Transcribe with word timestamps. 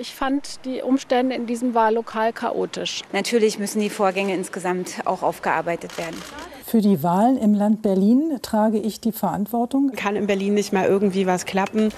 Ich 0.00 0.14
fand 0.14 0.64
die 0.64 0.80
Umstände 0.80 1.34
in 1.34 1.46
diesem 1.46 1.74
Wahllokal 1.74 2.32
chaotisch. 2.32 3.02
Natürlich 3.12 3.58
müssen 3.58 3.80
die 3.80 3.90
Vorgänge 3.90 4.32
insgesamt 4.32 5.00
auch 5.06 5.24
aufgearbeitet 5.24 5.98
werden. 5.98 6.14
Für 6.64 6.80
die 6.80 7.02
Wahlen 7.02 7.36
im 7.36 7.52
Land 7.52 7.82
Berlin 7.82 8.38
trage 8.40 8.78
ich 8.78 9.00
die 9.00 9.10
Verantwortung. 9.10 9.90
Kann 9.96 10.14
in 10.14 10.28
Berlin 10.28 10.54
nicht 10.54 10.72
mal 10.72 10.86
irgendwie 10.86 11.26
was 11.26 11.46
klappen? 11.46 11.88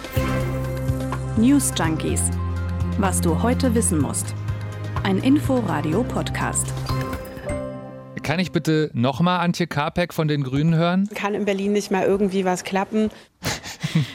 News 1.37 1.75
Junkies. 1.79 2.23
Was 2.97 3.21
du 3.21 3.43
heute 3.43 3.75
wissen 3.75 4.01
musst. 4.01 4.35
Ein 5.03 5.19
Info-Radio-Podcast. 5.19 6.73
Kann 8.23 8.39
ich 8.39 8.51
bitte 8.51 8.91
nochmal 8.95 9.41
Antje 9.41 9.67
Karpek 9.67 10.15
von 10.15 10.27
den 10.27 10.43
Grünen 10.43 10.75
hören? 10.75 11.07
Kann 11.15 11.35
in 11.35 11.45
Berlin 11.45 11.73
nicht 11.73 11.91
mal 11.91 12.05
irgendwie 12.05 12.47
was 12.47 12.65
klappen? 12.65 13.11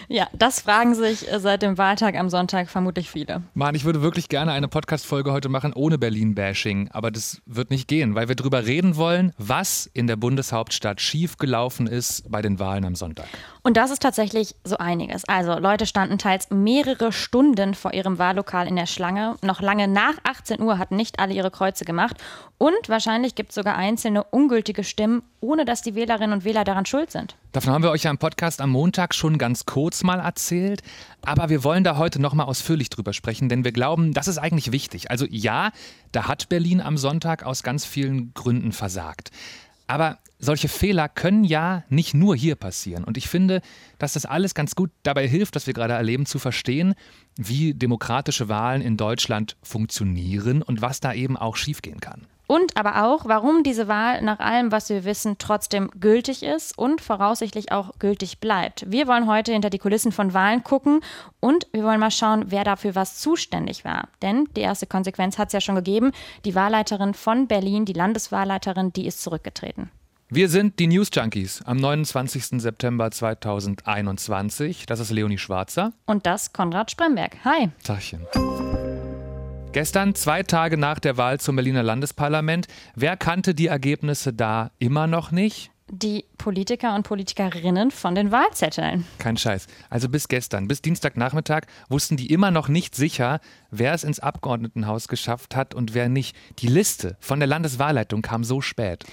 Ja, 0.07 0.27
das 0.33 0.61
fragen 0.61 0.95
sich 0.95 1.25
seit 1.37 1.61
dem 1.61 1.77
Wahltag 1.77 2.15
am 2.15 2.29
Sonntag 2.29 2.69
vermutlich 2.69 3.09
viele. 3.09 3.41
Mann, 3.53 3.75
ich 3.75 3.85
würde 3.85 4.01
wirklich 4.01 4.29
gerne 4.29 4.51
eine 4.51 4.67
Podcast-Folge 4.67 5.31
heute 5.31 5.49
machen 5.49 5.73
ohne 5.73 5.97
Berlin-Bashing, 5.97 6.89
aber 6.91 7.11
das 7.11 7.41
wird 7.45 7.69
nicht 7.71 7.87
gehen, 7.87 8.15
weil 8.15 8.27
wir 8.27 8.35
darüber 8.35 8.65
reden 8.65 8.95
wollen, 8.95 9.33
was 9.37 9.89
in 9.93 10.07
der 10.07 10.15
Bundeshauptstadt 10.15 11.01
schiefgelaufen 11.01 11.87
ist 11.87 12.29
bei 12.29 12.41
den 12.41 12.59
Wahlen 12.59 12.85
am 12.85 12.95
Sonntag. 12.95 13.27
Und 13.63 13.77
das 13.77 13.91
ist 13.91 14.01
tatsächlich 14.01 14.55
so 14.63 14.77
einiges. 14.77 15.25
Also 15.25 15.57
Leute 15.57 15.85
standen 15.85 16.17
teils 16.17 16.49
mehrere 16.51 17.11
Stunden 17.11 17.73
vor 17.73 17.93
ihrem 17.93 18.19
Wahllokal 18.19 18.67
in 18.67 18.75
der 18.75 18.85
Schlange. 18.85 19.35
Noch 19.41 19.61
lange 19.61 19.87
nach 19.87 20.13
18 20.23 20.61
Uhr 20.61 20.77
hatten 20.77 20.95
nicht 20.95 21.19
alle 21.19 21.33
ihre 21.33 21.51
Kreuze 21.51 21.83
gemacht. 21.83 22.17
Und 22.57 22.89
wahrscheinlich 22.89 23.35
gibt 23.35 23.49
es 23.49 23.55
sogar 23.55 23.75
einzelne 23.75 24.23
ungültige 24.23 24.83
Stimmen, 24.83 25.23
ohne 25.41 25.65
dass 25.65 25.81
die 25.81 25.95
Wählerinnen 25.95 26.33
und 26.33 26.45
Wähler 26.45 26.63
daran 26.63 26.85
schuld 26.85 27.11
sind. 27.11 27.35
Davon 27.55 27.71
haben 27.71 27.83
wir 27.83 27.91
euch 27.91 28.03
ja 28.03 28.11
im 28.11 28.17
Podcast 28.17 28.59
am 28.59 28.71
Montag 28.71 29.15
schon 29.15 29.37
ganz 29.37 29.65
kurz 29.65 30.03
mal 30.03 30.19
erzählt. 30.19 30.81
Aber 31.21 31.47
wir 31.47 31.63
wollen 31.63 31.85
da 31.85 31.95
heute 31.95 32.21
nochmal 32.21 32.47
ausführlich 32.47 32.89
drüber 32.89 33.13
sprechen, 33.13 33.47
denn 33.47 33.63
wir 33.63 33.71
glauben, 33.71 34.13
das 34.13 34.27
ist 34.27 34.37
eigentlich 34.37 34.73
wichtig. 34.73 35.09
Also 35.09 35.25
ja, 35.29 35.71
da 36.11 36.27
hat 36.27 36.49
Berlin 36.49 36.81
am 36.81 36.97
Sonntag 36.97 37.43
aus 37.43 37.63
ganz 37.63 37.85
vielen 37.85 38.33
Gründen 38.33 38.73
versagt. 38.73 39.31
Aber 39.87 40.17
solche 40.37 40.67
Fehler 40.67 41.07
können 41.07 41.45
ja 41.45 41.85
nicht 41.87 42.13
nur 42.13 42.35
hier 42.35 42.55
passieren. 42.55 43.05
Und 43.05 43.15
ich 43.15 43.29
finde, 43.29 43.61
dass 43.99 44.11
das 44.11 44.25
alles 44.25 44.53
ganz 44.53 44.75
gut 44.75 44.91
dabei 45.03 45.25
hilft, 45.25 45.55
was 45.55 45.65
wir 45.65 45.73
gerade 45.73 45.93
erleben, 45.93 46.25
zu 46.25 46.39
verstehen, 46.39 46.93
wie 47.37 47.73
demokratische 47.73 48.49
Wahlen 48.49 48.81
in 48.81 48.97
Deutschland 48.97 49.55
funktionieren 49.63 50.61
und 50.61 50.81
was 50.81 50.99
da 50.99 51.13
eben 51.13 51.37
auch 51.37 51.55
schiefgehen 51.55 52.01
kann. 52.01 52.27
Und 52.47 52.77
aber 52.77 53.05
auch, 53.05 53.25
warum 53.25 53.63
diese 53.63 53.87
Wahl 53.87 54.21
nach 54.21 54.39
allem, 54.39 54.71
was 54.71 54.89
wir 54.89 55.03
wissen, 55.05 55.37
trotzdem 55.39 55.89
gültig 55.99 56.43
ist 56.43 56.77
und 56.77 57.01
voraussichtlich 57.01 57.71
auch 57.71 57.91
gültig 57.99 58.39
bleibt. 58.39 58.89
Wir 58.89 59.07
wollen 59.07 59.27
heute 59.27 59.51
hinter 59.51 59.69
die 59.69 59.79
Kulissen 59.79 60.11
von 60.11 60.33
Wahlen 60.33 60.63
gucken 60.63 61.01
und 61.39 61.67
wir 61.71 61.83
wollen 61.83 61.99
mal 61.99 62.11
schauen, 62.11 62.45
wer 62.47 62.63
dafür 62.63 62.95
was 62.95 63.19
zuständig 63.19 63.85
war. 63.85 64.09
Denn 64.21 64.47
die 64.55 64.61
erste 64.61 64.85
Konsequenz 64.87 65.37
hat 65.37 65.49
es 65.49 65.53
ja 65.53 65.61
schon 65.61 65.75
gegeben. 65.75 66.11
Die 66.45 66.55
Wahlleiterin 66.55 67.13
von 67.13 67.47
Berlin, 67.47 67.85
die 67.85 67.93
Landeswahlleiterin, 67.93 68.93
die 68.93 69.07
ist 69.07 69.21
zurückgetreten. 69.21 69.89
Wir 70.29 70.49
sind 70.49 70.79
die 70.79 70.87
News 70.87 71.09
Junkies 71.13 71.61
am 71.65 71.77
29. 71.77 72.61
September 72.61 73.11
2021. 73.11 74.87
Das 74.87 74.99
ist 74.99 75.11
Leonie 75.11 75.37
Schwarzer. 75.37 75.93
Und 76.07 76.25
das 76.25 76.51
Konrad 76.51 76.89
Spremberg. 76.89 77.37
Hi. 77.45 77.69
Tachchen. 77.83 78.25
Gestern, 79.75 80.15
zwei 80.15 80.41
Tage 80.41 80.77
nach 80.77 80.99
der 80.99 81.17
Wahl 81.17 81.41
zum 81.41 81.57
Berliner 81.57 81.83
Landesparlament. 81.83 82.69
Wer 82.95 83.17
kannte 83.17 83.53
die 83.53 83.67
Ergebnisse 83.67 84.31
da 84.31 84.71
immer 84.79 85.05
noch 85.05 85.31
nicht? 85.31 85.69
Die 85.89 86.23
Politiker 86.37 86.95
und 86.95 87.03
Politikerinnen 87.03 87.91
von 87.91 88.15
den 88.15 88.31
Wahlzetteln. 88.31 89.05
Kein 89.19 89.35
Scheiß. 89.35 89.67
Also 89.89 90.07
bis 90.07 90.29
gestern, 90.29 90.69
bis 90.69 90.81
Dienstagnachmittag 90.81 91.63
wussten 91.89 92.15
die 92.15 92.31
immer 92.31 92.51
noch 92.51 92.69
nicht 92.69 92.95
sicher, 92.95 93.41
wer 93.69 93.93
es 93.93 94.05
ins 94.05 94.21
Abgeordnetenhaus 94.21 95.09
geschafft 95.09 95.57
hat 95.57 95.73
und 95.73 95.93
wer 95.93 96.07
nicht. 96.07 96.37
Die 96.59 96.67
Liste 96.67 97.17
von 97.19 97.41
der 97.41 97.47
Landeswahlleitung 97.47 98.21
kam 98.21 98.45
so 98.45 98.61
spät. 98.61 99.03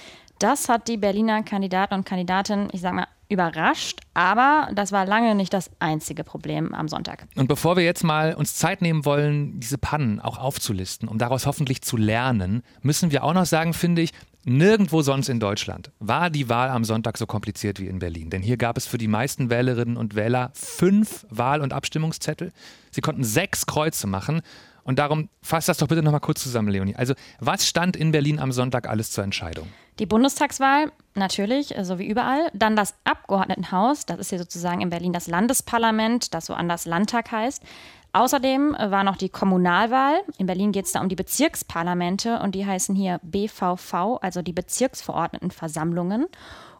Das 0.43 0.67
hat 0.67 0.89
die 0.89 0.97
Berliner 0.97 1.41
Kandidaten 1.41 1.93
und 1.93 2.05
Kandidatinnen, 2.05 2.67
ich 2.73 2.81
sag 2.81 2.91
mal, 2.91 3.07
überrascht, 3.29 4.01
aber 4.13 4.67
das 4.75 4.91
war 4.91 5.05
lange 5.05 5.35
nicht 5.35 5.53
das 5.53 5.71
einzige 5.79 6.25
Problem 6.25 6.73
am 6.73 6.89
Sonntag. 6.89 7.27
Und 7.37 7.47
bevor 7.47 7.77
wir 7.77 7.85
jetzt 7.85 8.03
mal 8.03 8.35
uns 8.35 8.55
Zeit 8.55 8.81
nehmen 8.81 9.05
wollen, 9.05 9.61
diese 9.61 9.77
Pannen 9.77 10.19
auch 10.19 10.37
aufzulisten, 10.37 11.07
um 11.07 11.17
daraus 11.17 11.45
hoffentlich 11.45 11.81
zu 11.81 11.95
lernen, 11.95 12.61
müssen 12.81 13.09
wir 13.13 13.23
auch 13.23 13.33
noch 13.33 13.45
sagen, 13.45 13.73
finde 13.73 14.01
ich, 14.01 14.11
Nirgendwo 14.43 15.01
sonst 15.01 15.29
in 15.29 15.39
Deutschland 15.39 15.91
war 15.99 16.29
die 16.29 16.49
Wahl 16.49 16.67
am 16.67 16.83
Sonntag 16.83 17.17
so 17.17 17.25
kompliziert 17.25 17.79
wie 17.79 17.87
in 17.87 17.99
Berlin. 17.99 18.29
Denn 18.29 18.41
hier 18.41 18.57
gab 18.57 18.75
es 18.75 18.85
für 18.85 18.97
die 18.97 19.07
meisten 19.07 19.49
Wählerinnen 19.49 19.95
und 19.95 20.15
Wähler 20.15 20.51
fünf 20.53 21.25
Wahl- 21.29 21.61
und 21.61 21.71
Abstimmungszettel. 21.71 22.51
Sie 22.91 22.99
konnten 22.99 23.23
sechs 23.23 23.65
Kreuze 23.65 24.05
machen. 24.05 24.41
Und 24.83 24.99
darum 24.99 25.29
fasst 25.41 25.69
das 25.69 25.77
doch 25.77 25.87
bitte 25.87 26.03
nochmal 26.03 26.19
kurz 26.19 26.43
zusammen, 26.43 26.67
Leonie. 26.67 26.97
Also, 26.97 27.13
was 27.39 27.65
stand 27.65 27.95
in 27.95 28.11
Berlin 28.11 28.37
am 28.37 28.51
Sonntag 28.51 28.89
alles 28.89 29.11
zur 29.11 29.23
Entscheidung? 29.23 29.69
Die 29.99 30.05
Bundestagswahl, 30.07 30.91
natürlich, 31.13 31.75
so 31.81 31.99
wie 31.99 32.07
überall. 32.07 32.49
Dann 32.53 32.75
das 32.75 32.95
Abgeordnetenhaus, 33.03 34.05
das 34.05 34.19
ist 34.19 34.29
hier 34.29 34.39
sozusagen 34.39 34.81
in 34.81 34.89
Berlin 34.89 35.13
das 35.13 35.27
Landesparlament, 35.27 36.33
das 36.33 36.47
so 36.47 36.53
anders 36.53 36.85
Landtag 36.85 37.31
heißt. 37.31 37.61
Außerdem 38.11 38.75
war 38.79 39.03
noch 39.03 39.17
die 39.17 39.29
Kommunalwahl. 39.29 40.21
In 40.37 40.45
Berlin 40.45 40.71
geht 40.71 40.85
es 40.85 40.91
da 40.91 41.01
um 41.01 41.09
die 41.09 41.15
Bezirksparlamente 41.15 42.39
und 42.39 42.53
die 42.53 42.65
heißen 42.65 42.95
hier 42.95 43.19
BVV, 43.23 44.19
also 44.21 44.41
die 44.41 44.53
Bezirksverordnetenversammlungen. 44.53 46.27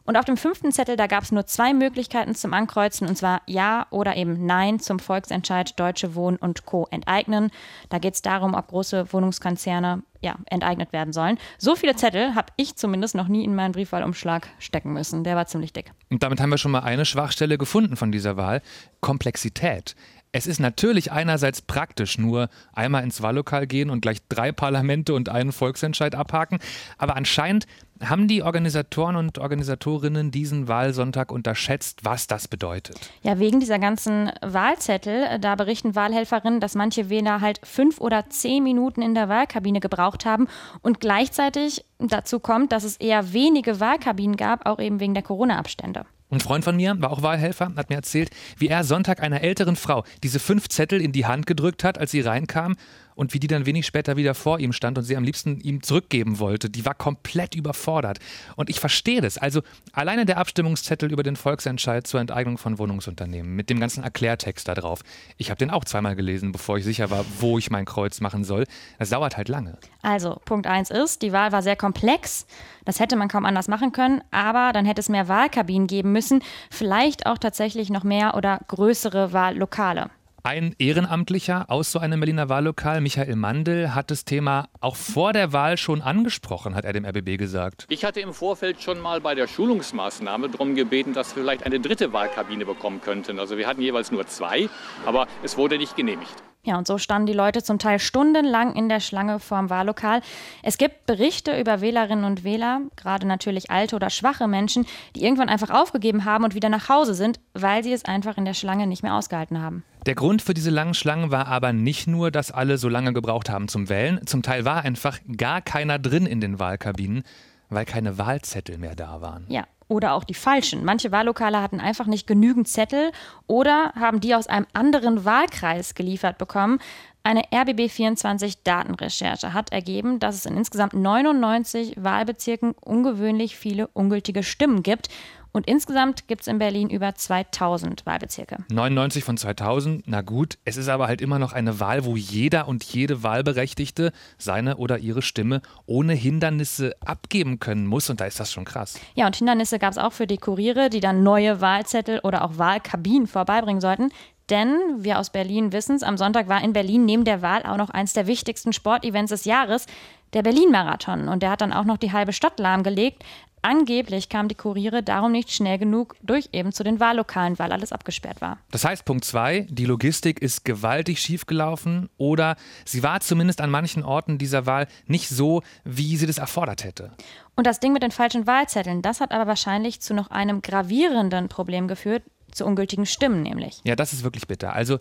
Und 0.06 0.16
auf 0.18 0.26
dem 0.26 0.36
fünften 0.36 0.70
Zettel, 0.70 0.96
da 0.96 1.06
gab 1.06 1.22
es 1.22 1.32
nur 1.32 1.46
zwei 1.46 1.72
Möglichkeiten 1.72 2.34
zum 2.34 2.52
Ankreuzen, 2.52 3.08
und 3.08 3.16
zwar 3.16 3.40
Ja 3.46 3.86
oder 3.90 4.16
eben 4.16 4.44
Nein 4.44 4.78
zum 4.78 4.98
Volksentscheid 4.98 5.78
Deutsche 5.80 6.14
Wohnen 6.14 6.36
und 6.36 6.66
Co. 6.66 6.86
enteignen. 6.90 7.50
Da 7.88 7.98
geht 7.98 8.14
es 8.14 8.22
darum, 8.22 8.54
ob 8.54 8.68
große 8.68 9.12
Wohnungskonzerne 9.12 10.02
ja, 10.20 10.36
enteignet 10.46 10.92
werden 10.92 11.12
sollen. 11.12 11.38
So 11.58 11.74
viele 11.74 11.96
Zettel 11.96 12.34
habe 12.34 12.48
ich 12.56 12.76
zumindest 12.76 13.14
noch 13.14 13.28
nie 13.28 13.44
in 13.44 13.54
meinen 13.54 13.72
Briefwahlumschlag 13.72 14.48
stecken 14.58 14.92
müssen. 14.92 15.24
Der 15.24 15.36
war 15.36 15.46
ziemlich 15.46 15.72
dick. 15.72 15.92
Und 16.10 16.22
damit 16.22 16.40
haben 16.40 16.50
wir 16.50 16.58
schon 16.58 16.72
mal 16.72 16.80
eine 16.80 17.04
Schwachstelle 17.04 17.56
gefunden 17.58 17.96
von 17.96 18.12
dieser 18.12 18.36
Wahl. 18.36 18.60
Komplexität. 19.00 19.96
Es 20.36 20.48
ist 20.48 20.58
natürlich 20.58 21.12
einerseits 21.12 21.62
praktisch, 21.62 22.18
nur 22.18 22.48
einmal 22.72 23.04
ins 23.04 23.22
Wahllokal 23.22 23.68
gehen 23.68 23.88
und 23.88 24.00
gleich 24.00 24.18
drei 24.28 24.50
Parlamente 24.50 25.14
und 25.14 25.28
einen 25.28 25.52
Volksentscheid 25.52 26.16
abhaken, 26.16 26.58
aber 26.98 27.14
anscheinend 27.14 27.68
haben 28.02 28.26
die 28.26 28.42
Organisatoren 28.42 29.14
und 29.14 29.38
Organisatorinnen 29.38 30.32
diesen 30.32 30.66
Wahlsonntag 30.66 31.30
unterschätzt, 31.30 32.04
was 32.04 32.26
das 32.26 32.48
bedeutet? 32.48 32.98
Ja, 33.22 33.38
wegen 33.38 33.60
dieser 33.60 33.78
ganzen 33.78 34.32
Wahlzettel, 34.42 35.38
da 35.38 35.54
berichten 35.54 35.94
Wahlhelferinnen, 35.94 36.58
dass 36.58 36.74
manche 36.74 37.08
Wähler 37.10 37.40
halt 37.40 37.60
fünf 37.62 38.00
oder 38.00 38.28
zehn 38.28 38.64
Minuten 38.64 39.02
in 39.02 39.14
der 39.14 39.28
Wahlkabine 39.28 39.78
gebraucht 39.78 40.26
haben 40.26 40.48
und 40.82 40.98
gleichzeitig 40.98 41.84
dazu 42.00 42.40
kommt, 42.40 42.72
dass 42.72 42.82
es 42.82 42.96
eher 42.96 43.32
wenige 43.32 43.78
Wahlkabinen 43.78 44.34
gab, 44.34 44.66
auch 44.66 44.80
eben 44.80 44.98
wegen 44.98 45.14
der 45.14 45.22
Corona-Abstände. 45.22 46.06
Ein 46.34 46.40
Freund 46.40 46.64
von 46.64 46.74
mir, 46.74 47.00
war 47.00 47.12
auch 47.12 47.22
Wahlhelfer, 47.22 47.70
hat 47.76 47.90
mir 47.90 47.94
erzählt, 47.94 48.28
wie 48.58 48.66
er 48.66 48.82
Sonntag 48.82 49.22
einer 49.22 49.42
älteren 49.42 49.76
Frau 49.76 50.02
diese 50.24 50.40
fünf 50.40 50.68
Zettel 50.68 51.00
in 51.00 51.12
die 51.12 51.26
Hand 51.26 51.46
gedrückt 51.46 51.84
hat, 51.84 51.96
als 51.96 52.10
sie 52.10 52.22
reinkam 52.22 52.74
und 53.14 53.34
wie 53.34 53.40
die 53.40 53.46
dann 53.46 53.66
wenig 53.66 53.86
später 53.86 54.16
wieder 54.16 54.34
vor 54.34 54.58
ihm 54.58 54.72
stand 54.72 54.98
und 54.98 55.04
sie 55.04 55.16
am 55.16 55.24
liebsten 55.24 55.60
ihm 55.60 55.82
zurückgeben 55.82 56.38
wollte. 56.38 56.70
Die 56.70 56.84
war 56.84 56.94
komplett 56.94 57.54
überfordert. 57.54 58.18
Und 58.56 58.70
ich 58.70 58.80
verstehe 58.80 59.20
das. 59.20 59.38
Also 59.38 59.62
alleine 59.92 60.24
der 60.24 60.38
Abstimmungszettel 60.38 61.12
über 61.12 61.22
den 61.22 61.36
Volksentscheid 61.36 62.06
zur 62.06 62.20
Enteignung 62.20 62.58
von 62.58 62.78
Wohnungsunternehmen 62.78 63.54
mit 63.54 63.70
dem 63.70 63.80
ganzen 63.80 64.04
Erklärtext 64.04 64.66
da 64.68 64.74
drauf. 64.74 65.00
Ich 65.36 65.50
habe 65.50 65.58
den 65.58 65.70
auch 65.70 65.84
zweimal 65.84 66.16
gelesen, 66.16 66.52
bevor 66.52 66.78
ich 66.78 66.84
sicher 66.84 67.10
war, 67.10 67.24
wo 67.38 67.58
ich 67.58 67.70
mein 67.70 67.84
Kreuz 67.84 68.20
machen 68.20 68.44
soll. 68.44 68.64
Das 68.98 69.10
dauert 69.10 69.36
halt 69.36 69.48
lange. 69.48 69.78
Also, 70.02 70.40
Punkt 70.44 70.66
1 70.66 70.90
ist, 70.90 71.22
die 71.22 71.32
Wahl 71.32 71.52
war 71.52 71.62
sehr 71.62 71.76
komplex. 71.76 72.46
Das 72.84 73.00
hätte 73.00 73.16
man 73.16 73.28
kaum 73.28 73.44
anders 73.44 73.68
machen 73.68 73.92
können, 73.92 74.22
aber 74.30 74.72
dann 74.72 74.84
hätte 74.84 75.00
es 75.00 75.08
mehr 75.08 75.28
Wahlkabinen 75.28 75.86
geben 75.86 76.12
müssen, 76.12 76.42
vielleicht 76.70 77.26
auch 77.26 77.38
tatsächlich 77.38 77.90
noch 77.90 78.04
mehr 78.04 78.34
oder 78.34 78.60
größere 78.68 79.32
Wahllokale. 79.32 80.10
Ein 80.46 80.74
Ehrenamtlicher 80.78 81.70
aus 81.70 81.90
so 81.90 81.98
einem 81.98 82.20
Berliner 82.20 82.50
Wahllokal, 82.50 83.00
Michael 83.00 83.34
Mandel, 83.34 83.94
hat 83.94 84.10
das 84.10 84.26
Thema 84.26 84.68
auch 84.78 84.94
vor 84.94 85.32
der 85.32 85.54
Wahl 85.54 85.78
schon 85.78 86.02
angesprochen, 86.02 86.74
hat 86.74 86.84
er 86.84 86.92
dem 86.92 87.06
RBB 87.06 87.38
gesagt. 87.38 87.86
Ich 87.88 88.04
hatte 88.04 88.20
im 88.20 88.34
Vorfeld 88.34 88.82
schon 88.82 89.00
mal 89.00 89.22
bei 89.22 89.34
der 89.34 89.48
Schulungsmaßnahme 89.48 90.50
darum 90.50 90.74
gebeten, 90.74 91.14
dass 91.14 91.34
wir 91.34 91.44
vielleicht 91.44 91.64
eine 91.64 91.80
dritte 91.80 92.12
Wahlkabine 92.12 92.66
bekommen 92.66 93.00
könnten. 93.00 93.38
Also 93.38 93.56
wir 93.56 93.66
hatten 93.66 93.80
jeweils 93.80 94.12
nur 94.12 94.26
zwei, 94.26 94.68
aber 95.06 95.28
es 95.42 95.56
wurde 95.56 95.78
nicht 95.78 95.96
genehmigt. 95.96 96.34
Ja, 96.64 96.78
und 96.78 96.86
so 96.86 96.96
standen 96.96 97.26
die 97.26 97.34
Leute 97.34 97.62
zum 97.62 97.78
Teil 97.78 97.98
stundenlang 97.98 98.74
in 98.74 98.88
der 98.88 99.00
Schlange 99.00 99.38
vorm 99.38 99.68
Wahllokal. 99.68 100.22
Es 100.62 100.78
gibt 100.78 101.04
Berichte 101.04 101.58
über 101.60 101.82
Wählerinnen 101.82 102.24
und 102.24 102.42
Wähler, 102.42 102.80
gerade 102.96 103.26
natürlich 103.26 103.70
alte 103.70 103.96
oder 103.96 104.08
schwache 104.08 104.48
Menschen, 104.48 104.86
die 105.14 105.24
irgendwann 105.24 105.50
einfach 105.50 105.68
aufgegeben 105.68 106.24
haben 106.24 106.42
und 106.42 106.54
wieder 106.54 106.70
nach 106.70 106.88
Hause 106.88 107.12
sind, 107.12 107.38
weil 107.52 107.84
sie 107.84 107.92
es 107.92 108.06
einfach 108.06 108.38
in 108.38 108.46
der 108.46 108.54
Schlange 108.54 108.86
nicht 108.86 109.02
mehr 109.02 109.14
ausgehalten 109.14 109.60
haben. 109.60 109.84
Der 110.06 110.14
Grund 110.14 110.40
für 110.40 110.54
diese 110.54 110.70
langen 110.70 110.94
Schlangen 110.94 111.30
war 111.30 111.48
aber 111.48 111.74
nicht 111.74 112.06
nur, 112.06 112.30
dass 112.30 112.50
alle 112.50 112.78
so 112.78 112.88
lange 112.88 113.12
gebraucht 113.12 113.50
haben 113.50 113.68
zum 113.68 113.90
Wählen. 113.90 114.26
Zum 114.26 114.42
Teil 114.42 114.64
war 114.64 114.82
einfach 114.82 115.18
gar 115.36 115.60
keiner 115.60 115.98
drin 115.98 116.24
in 116.24 116.40
den 116.40 116.58
Wahlkabinen, 116.58 117.24
weil 117.68 117.84
keine 117.84 118.16
Wahlzettel 118.16 118.78
mehr 118.78 118.94
da 118.94 119.20
waren. 119.20 119.44
Ja, 119.48 119.64
oder 119.88 120.14
auch 120.14 120.24
die 120.24 120.34
falschen. 120.34 120.84
Manche 120.84 121.12
Wahllokale 121.12 121.60
hatten 121.60 121.80
einfach 121.80 122.06
nicht 122.06 122.26
genügend 122.26 122.68
Zettel 122.68 123.12
oder 123.46 123.92
haben 123.94 124.20
die 124.20 124.34
aus 124.34 124.46
einem 124.46 124.66
anderen 124.72 125.24
Wahlkreis 125.24 125.94
geliefert 125.94 126.38
bekommen. 126.38 126.78
Eine 127.22 127.42
RBB24-Datenrecherche 127.44 129.54
hat 129.54 129.72
ergeben, 129.72 130.20
dass 130.20 130.34
es 130.34 130.46
in 130.46 130.58
insgesamt 130.58 130.92
99 130.92 132.02
Wahlbezirken 132.02 132.74
ungewöhnlich 132.80 133.56
viele 133.56 133.86
ungültige 133.88 134.42
Stimmen 134.42 134.82
gibt. 134.82 135.08
Und 135.56 135.68
insgesamt 135.68 136.26
gibt 136.26 136.40
es 136.42 136.48
in 136.48 136.58
Berlin 136.58 136.90
über 136.90 137.14
2000 137.14 138.04
Wahlbezirke. 138.06 138.64
99 138.72 139.22
von 139.22 139.36
2000, 139.36 140.02
na 140.06 140.20
gut. 140.20 140.58
Es 140.64 140.76
ist 140.76 140.88
aber 140.88 141.06
halt 141.06 141.20
immer 141.20 141.38
noch 141.38 141.52
eine 141.52 141.78
Wahl, 141.78 142.04
wo 142.04 142.16
jeder 142.16 142.66
und 142.66 142.82
jede 142.82 143.22
Wahlberechtigte 143.22 144.10
seine 144.36 144.78
oder 144.78 144.98
ihre 144.98 145.22
Stimme 145.22 145.62
ohne 145.86 146.12
Hindernisse 146.12 146.96
abgeben 147.06 147.60
können 147.60 147.86
muss. 147.86 148.10
Und 148.10 148.20
da 148.20 148.24
ist 148.24 148.40
das 148.40 148.52
schon 148.52 148.64
krass. 148.64 148.98
Ja, 149.14 149.26
und 149.26 149.36
Hindernisse 149.36 149.78
gab 149.78 149.92
es 149.92 149.98
auch 149.98 150.12
für 150.12 150.26
die 150.26 150.38
Kuriere, 150.38 150.90
die 150.90 150.98
dann 150.98 151.22
neue 151.22 151.60
Wahlzettel 151.60 152.18
oder 152.24 152.44
auch 152.44 152.58
Wahlkabinen 152.58 153.28
vorbeibringen 153.28 153.80
sollten. 153.80 154.10
Denn 154.50 154.76
wir 154.98 155.20
aus 155.20 155.30
Berlin 155.30 155.72
wissen 155.72 155.94
es, 155.94 156.02
am 156.02 156.16
Sonntag 156.16 156.48
war 156.48 156.64
in 156.64 156.72
Berlin 156.72 157.04
neben 157.04 157.24
der 157.24 157.42
Wahl 157.42 157.62
auch 157.62 157.76
noch 157.76 157.90
eins 157.90 158.12
der 158.12 158.26
wichtigsten 158.26 158.72
Sportevents 158.72 159.30
des 159.30 159.44
Jahres, 159.44 159.86
der 160.32 160.42
Berlin-Marathon. 160.42 161.28
Und 161.28 161.44
der 161.44 161.50
hat 161.50 161.60
dann 161.60 161.72
auch 161.72 161.84
noch 161.84 161.96
die 161.96 162.12
halbe 162.12 162.32
Stadt 162.32 162.58
lahmgelegt. 162.58 163.22
Angeblich 163.64 164.28
kamen 164.28 164.50
die 164.50 164.54
Kuriere 164.54 165.02
darum 165.02 165.32
nicht 165.32 165.50
schnell 165.50 165.78
genug 165.78 166.16
durch 166.20 166.50
eben 166.52 166.70
zu 166.70 166.84
den 166.84 167.00
Wahllokalen, 167.00 167.58
weil 167.58 167.72
alles 167.72 167.92
abgesperrt 167.92 168.42
war. 168.42 168.58
Das 168.70 168.84
heißt, 168.84 169.06
Punkt 169.06 169.24
zwei, 169.24 169.66
die 169.70 169.86
Logistik 169.86 170.42
ist 170.42 170.66
gewaltig 170.66 171.18
schiefgelaufen 171.18 172.10
oder 172.18 172.56
sie 172.84 173.02
war 173.02 173.20
zumindest 173.20 173.62
an 173.62 173.70
manchen 173.70 174.02
Orten 174.02 174.36
dieser 174.36 174.66
Wahl 174.66 174.86
nicht 175.06 175.30
so, 175.30 175.62
wie 175.82 176.18
sie 176.18 176.26
das 176.26 176.36
erfordert 176.36 176.84
hätte. 176.84 177.12
Und 177.56 177.66
das 177.66 177.80
Ding 177.80 177.94
mit 177.94 178.02
den 178.02 178.10
falschen 178.10 178.46
Wahlzetteln, 178.46 179.00
das 179.00 179.22
hat 179.22 179.32
aber 179.32 179.46
wahrscheinlich 179.46 180.02
zu 180.02 180.12
noch 180.12 180.28
einem 180.28 180.60
gravierenden 180.60 181.48
Problem 181.48 181.88
geführt, 181.88 182.22
zu 182.52 182.66
ungültigen 182.66 183.06
Stimmen 183.06 183.40
nämlich. 183.40 183.80
Ja, 183.84 183.96
das 183.96 184.12
ist 184.12 184.24
wirklich 184.24 184.46
bitter. 184.46 184.74
Also 184.74 184.98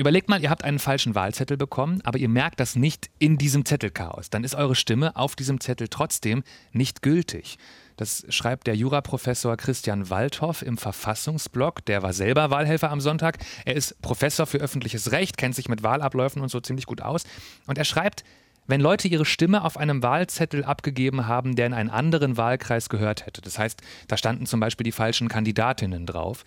überlegt 0.00 0.28
mal, 0.28 0.42
ihr 0.42 0.50
habt 0.50 0.64
einen 0.64 0.78
falschen 0.78 1.14
Wahlzettel 1.14 1.56
bekommen, 1.56 2.00
aber 2.04 2.18
ihr 2.18 2.28
merkt 2.28 2.60
das 2.60 2.76
nicht 2.76 3.10
in 3.18 3.38
diesem 3.38 3.64
Zettelchaos. 3.64 4.30
Dann 4.30 4.44
ist 4.44 4.54
eure 4.54 4.74
Stimme 4.74 5.16
auf 5.16 5.36
diesem 5.36 5.60
Zettel 5.60 5.88
trotzdem 5.88 6.42
nicht 6.72 7.02
gültig. 7.02 7.58
Das 7.96 8.26
schreibt 8.28 8.66
der 8.66 8.74
Juraprofessor 8.74 9.56
Christian 9.56 10.10
Waldhoff 10.10 10.62
im 10.62 10.78
Verfassungsblog. 10.78 11.84
Der 11.84 12.02
war 12.02 12.12
selber 12.12 12.50
Wahlhelfer 12.50 12.90
am 12.90 13.00
Sonntag. 13.00 13.38
Er 13.64 13.76
ist 13.76 14.00
Professor 14.02 14.46
für 14.46 14.58
öffentliches 14.58 15.12
Recht, 15.12 15.36
kennt 15.36 15.54
sich 15.54 15.68
mit 15.68 15.82
Wahlabläufen 15.84 16.42
und 16.42 16.48
so 16.48 16.60
ziemlich 16.60 16.86
gut 16.86 17.00
aus. 17.00 17.22
Und 17.66 17.78
er 17.78 17.84
schreibt, 17.84 18.24
wenn 18.66 18.80
Leute 18.80 19.08
ihre 19.08 19.26
Stimme 19.26 19.62
auf 19.62 19.76
einem 19.76 20.02
Wahlzettel 20.02 20.64
abgegeben 20.64 21.26
haben, 21.28 21.54
der 21.54 21.66
in 21.66 21.74
einen 21.74 21.90
anderen 21.90 22.36
Wahlkreis 22.36 22.88
gehört 22.88 23.26
hätte, 23.26 23.42
das 23.42 23.58
heißt, 23.58 23.82
da 24.08 24.16
standen 24.16 24.46
zum 24.46 24.58
Beispiel 24.58 24.84
die 24.84 24.92
falschen 24.92 25.28
Kandidatinnen 25.28 26.06
drauf, 26.06 26.44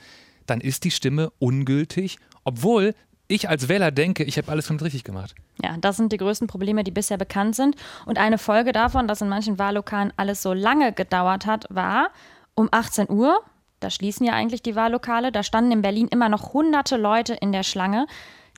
dann 0.48 0.60
ist 0.60 0.84
die 0.84 0.92
Stimme 0.92 1.32
ungültig, 1.38 2.18
obwohl 2.44 2.96
ich 3.28 3.50
als 3.50 3.68
Wähler 3.68 3.92
denke, 3.92 4.24
ich 4.24 4.38
habe 4.38 4.52
alles 4.52 4.70
richtig 4.82 5.04
gemacht. 5.04 5.36
Ja, 5.62 5.76
das 5.80 5.98
sind 5.98 6.12
die 6.12 6.18
größten 6.18 6.48
Probleme, 6.48 6.84
die 6.84 6.92
bisher 6.92 7.18
bekannt 7.18 7.56
sind. 7.56 7.76
Und 8.06 8.18
eine 8.18 8.38
Folge 8.38 8.72
davon, 8.72 9.08
dass 9.08 9.22
in 9.22 9.30
manchen 9.30 9.60
Wahllokalen 9.60 10.14
alles 10.18 10.42
so 10.42 10.54
lange 10.54 10.94
gedauert 10.94 11.46
hat, 11.46 11.66
war 11.70 12.10
um 12.56 12.70
18 12.72 13.10
Uhr, 13.10 13.42
da 13.80 13.92
schließen 13.92 14.26
ja 14.26 14.34
eigentlich 14.34 14.64
die 14.64 14.76
Wahllokale, 14.76 15.32
da 15.32 15.44
standen 15.44 15.72
in 15.72 15.82
Berlin 15.82 16.08
immer 16.08 16.30
noch 16.30 16.54
hunderte 16.54 16.98
Leute 16.98 17.36
in 17.36 17.52
der 17.52 17.64
Schlange. 17.64 18.08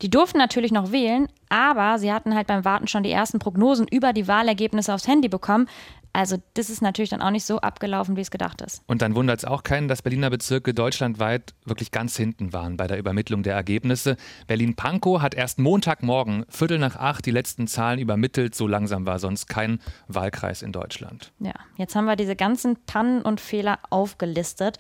Die 0.02 0.10
durften 0.10 0.38
natürlich 0.38 0.72
noch 0.72 0.94
wählen, 0.94 1.28
aber 1.50 2.00
sie 2.00 2.14
hatten 2.14 2.34
halt 2.34 2.48
beim 2.48 2.64
Warten 2.64 2.88
schon 2.88 3.04
die 3.04 3.12
ersten 3.12 3.40
Prognosen 3.40 3.86
über 3.86 4.14
die 4.14 4.30
Wahlergebnisse 4.30 4.94
aufs 4.94 5.10
Handy 5.10 5.28
bekommen. 5.28 5.68
Also 6.14 6.38
das 6.56 6.70
ist 6.70 6.82
natürlich 6.82 7.10
dann 7.10 7.22
auch 7.22 7.30
nicht 7.30 7.46
so 7.46 7.60
abgelaufen, 7.60 8.16
wie 8.16 8.22
es 8.22 8.32
gedacht 8.32 8.62
ist. 8.62 8.82
Und 8.88 9.02
dann 9.02 9.16
wundert 9.16 9.40
es 9.40 9.46
auch 9.46 9.64
keinen, 9.64 9.88
dass 9.88 10.02
Berliner 10.02 10.30
Bezirke 10.30 10.74
deutschlandweit 10.74 11.54
wirklich 11.66 11.92
ganz 11.92 12.18
hinten 12.18 12.52
waren 12.52 12.78
bei 12.78 12.88
der 12.88 12.98
Übermittlung 12.98 13.44
der 13.44 13.54
Ergebnisse. 13.54 14.18
Berlin-Pankow 14.48 15.22
hat 15.22 15.36
erst 15.36 15.60
Montagmorgen, 15.60 16.46
Viertel 16.50 16.80
nach 16.80 16.96
acht, 16.96 17.26
die 17.26 17.32
letzten 17.32 17.68
Zahlen 17.68 18.00
übermittelt. 18.00 18.56
So 18.56 18.68
langsam 18.68 19.06
war 19.06 19.20
sonst 19.20 19.48
kein 19.48 19.80
Wahlkreis 20.08 20.62
in 20.62 20.72
Deutschland. 20.72 21.32
Ja, 21.40 21.54
jetzt 21.78 21.96
haben 21.96 22.06
wir 22.06 22.16
diese 22.16 22.36
ganzen 22.36 22.78
Pannen 22.86 23.22
und 23.22 23.40
Fehler 23.40 23.80
aufgelistet. 23.90 24.78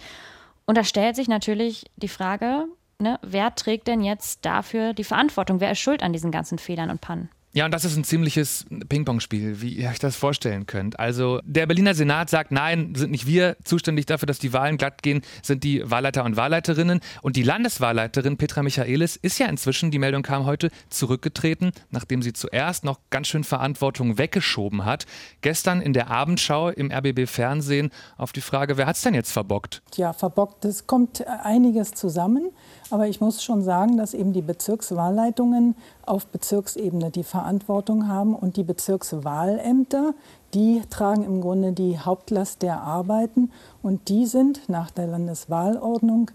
Und 0.65 0.77
da 0.77 0.83
stellt 0.83 1.15
sich 1.15 1.27
natürlich 1.27 1.85
die 1.95 2.07
Frage, 2.07 2.65
ne, 2.99 3.19
wer 3.21 3.55
trägt 3.55 3.87
denn 3.87 4.01
jetzt 4.01 4.45
dafür 4.45 4.93
die 4.93 5.03
Verantwortung? 5.03 5.59
Wer 5.59 5.71
ist 5.71 5.79
schuld 5.79 6.03
an 6.03 6.13
diesen 6.13 6.31
ganzen 6.31 6.57
Fehlern 6.57 6.89
und 6.89 7.01
Pannen? 7.01 7.29
Ja, 7.51 7.65
und 7.65 7.73
das 7.73 7.83
ist 7.83 7.97
ein 7.97 8.03
ziemliches 8.03 8.65
Ping-Pong-Spiel, 8.89 9.59
wie 9.61 9.73
ihr 9.73 9.89
euch 9.89 9.97
das 9.97 10.15
vorstellen 10.15 10.67
könnt. 10.67 10.99
Also 10.99 11.39
der 11.43 11.65
Berliner 11.65 11.95
Senat 11.95 12.29
sagt, 12.29 12.51
nein, 12.51 12.93
sind 12.95 13.09
nicht 13.09 13.25
wir 13.25 13.57
zuständig 13.63 14.05
dafür, 14.05 14.27
dass 14.27 14.37
die 14.37 14.53
Wahlen 14.53 14.77
glatt 14.77 15.01
gehen, 15.01 15.23
sind 15.41 15.63
die 15.63 15.89
Wahlleiter 15.89 16.23
und 16.25 16.37
Wahlleiterinnen. 16.37 16.99
Und 17.23 17.35
die 17.37 17.41
Landeswahlleiterin 17.41 18.37
Petra 18.37 18.61
Michaelis 18.61 19.15
ist 19.15 19.39
ja 19.39 19.47
inzwischen, 19.47 19.89
die 19.89 19.97
Meldung 19.97 20.21
kam 20.21 20.45
heute, 20.45 20.69
zurückgetreten, 20.89 21.71
nachdem 21.89 22.21
sie 22.21 22.33
zuerst 22.33 22.83
noch 22.83 22.99
ganz 23.09 23.27
schön 23.27 23.43
Verantwortung 23.43 24.19
weggeschoben 24.19 24.85
hat. 24.85 25.07
Gestern 25.41 25.81
in 25.81 25.93
der 25.93 26.11
Abendschau 26.11 26.69
im 26.69 26.91
RBB 26.91 27.25
Fernsehen 27.27 27.89
auf 28.17 28.31
die 28.31 28.41
Frage, 28.41 28.77
wer 28.77 28.85
hat's 28.85 29.01
denn 29.01 29.15
jetzt 29.15 29.31
verbockt? 29.31 29.81
Ja, 29.95 30.13
verbockt, 30.13 30.65
es 30.65 30.85
kommt 30.85 31.25
einiges 31.27 31.93
zusammen. 31.93 32.51
Aber 32.91 33.07
ich 33.07 33.21
muss 33.21 33.43
schon 33.43 33.63
sagen, 33.63 33.97
dass 33.97 34.13
eben 34.13 34.33
die 34.33 34.41
Bezirkswahlleitungen 34.41 35.75
auf 36.09 36.27
Bezirksebene 36.27 37.11
die 37.11 37.23
Verantwortung 37.23 38.07
haben 38.07 38.35
und 38.35 38.57
die 38.57 38.63
Bezirkswahlämter, 38.63 40.13
die 40.53 40.81
tragen 40.89 41.23
im 41.23 41.41
Grunde 41.41 41.73
die 41.73 41.99
Hauptlast 41.99 42.61
der 42.61 42.81
Arbeiten 42.81 43.51
und 43.81 44.09
die 44.09 44.25
sind 44.25 44.67
nach 44.67 44.91
der 44.91 45.07
Landeswahlordnung 45.07 46.31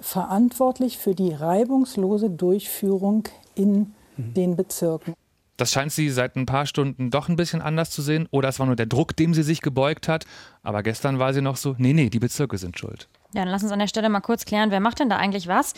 verantwortlich 0.00 0.98
für 0.98 1.14
die 1.14 1.32
reibungslose 1.32 2.30
Durchführung 2.30 3.24
in 3.54 3.94
mhm. 4.16 4.34
den 4.34 4.56
Bezirken. 4.56 5.14
Das 5.56 5.72
scheint 5.72 5.90
sie 5.90 6.10
seit 6.10 6.36
ein 6.36 6.44
paar 6.44 6.66
Stunden 6.66 7.10
doch 7.10 7.28
ein 7.28 7.36
bisschen 7.36 7.62
anders 7.62 7.90
zu 7.90 8.02
sehen. 8.02 8.28
Oder 8.30 8.50
es 8.50 8.58
war 8.58 8.66
nur 8.66 8.76
der 8.76 8.86
Druck, 8.86 9.16
dem 9.16 9.32
sie 9.32 9.42
sich 9.42 9.62
gebeugt 9.62 10.06
hat. 10.06 10.26
Aber 10.62 10.82
gestern 10.82 11.18
war 11.18 11.32
sie 11.32 11.40
noch 11.40 11.56
so, 11.56 11.74
nee, 11.78 11.94
nee, 11.94 12.10
die 12.10 12.18
Bezirke 12.18 12.58
sind 12.58 12.78
schuld. 12.78 13.08
Ja, 13.32 13.42
dann 13.42 13.48
lass 13.48 13.62
uns 13.62 13.72
an 13.72 13.78
der 13.78 13.86
Stelle 13.86 14.10
mal 14.10 14.20
kurz 14.20 14.44
klären, 14.44 14.70
wer 14.70 14.80
macht 14.80 15.00
denn 15.00 15.08
da 15.08 15.16
eigentlich 15.16 15.48
was? 15.48 15.72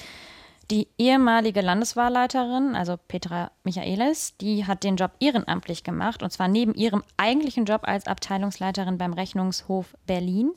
Die 0.70 0.88
ehemalige 0.99 1.62
Landeswahlleiterin, 1.62 2.75
also 2.75 2.99
Petra 2.99 3.50
Michaelis, 3.65 4.37
die 4.37 4.67
hat 4.67 4.85
den 4.85 4.97
Job 4.97 5.12
ehrenamtlich 5.19 5.82
gemacht 5.82 6.23
und 6.23 6.31
zwar 6.31 6.47
neben 6.47 6.75
ihrem 6.75 7.03
eigentlichen 7.17 7.65
Job 7.65 7.82
als 7.85 8.06
Abteilungsleiterin 8.06 8.99
beim 8.99 9.15
Rechnungshof 9.15 9.97
Berlin. 10.06 10.53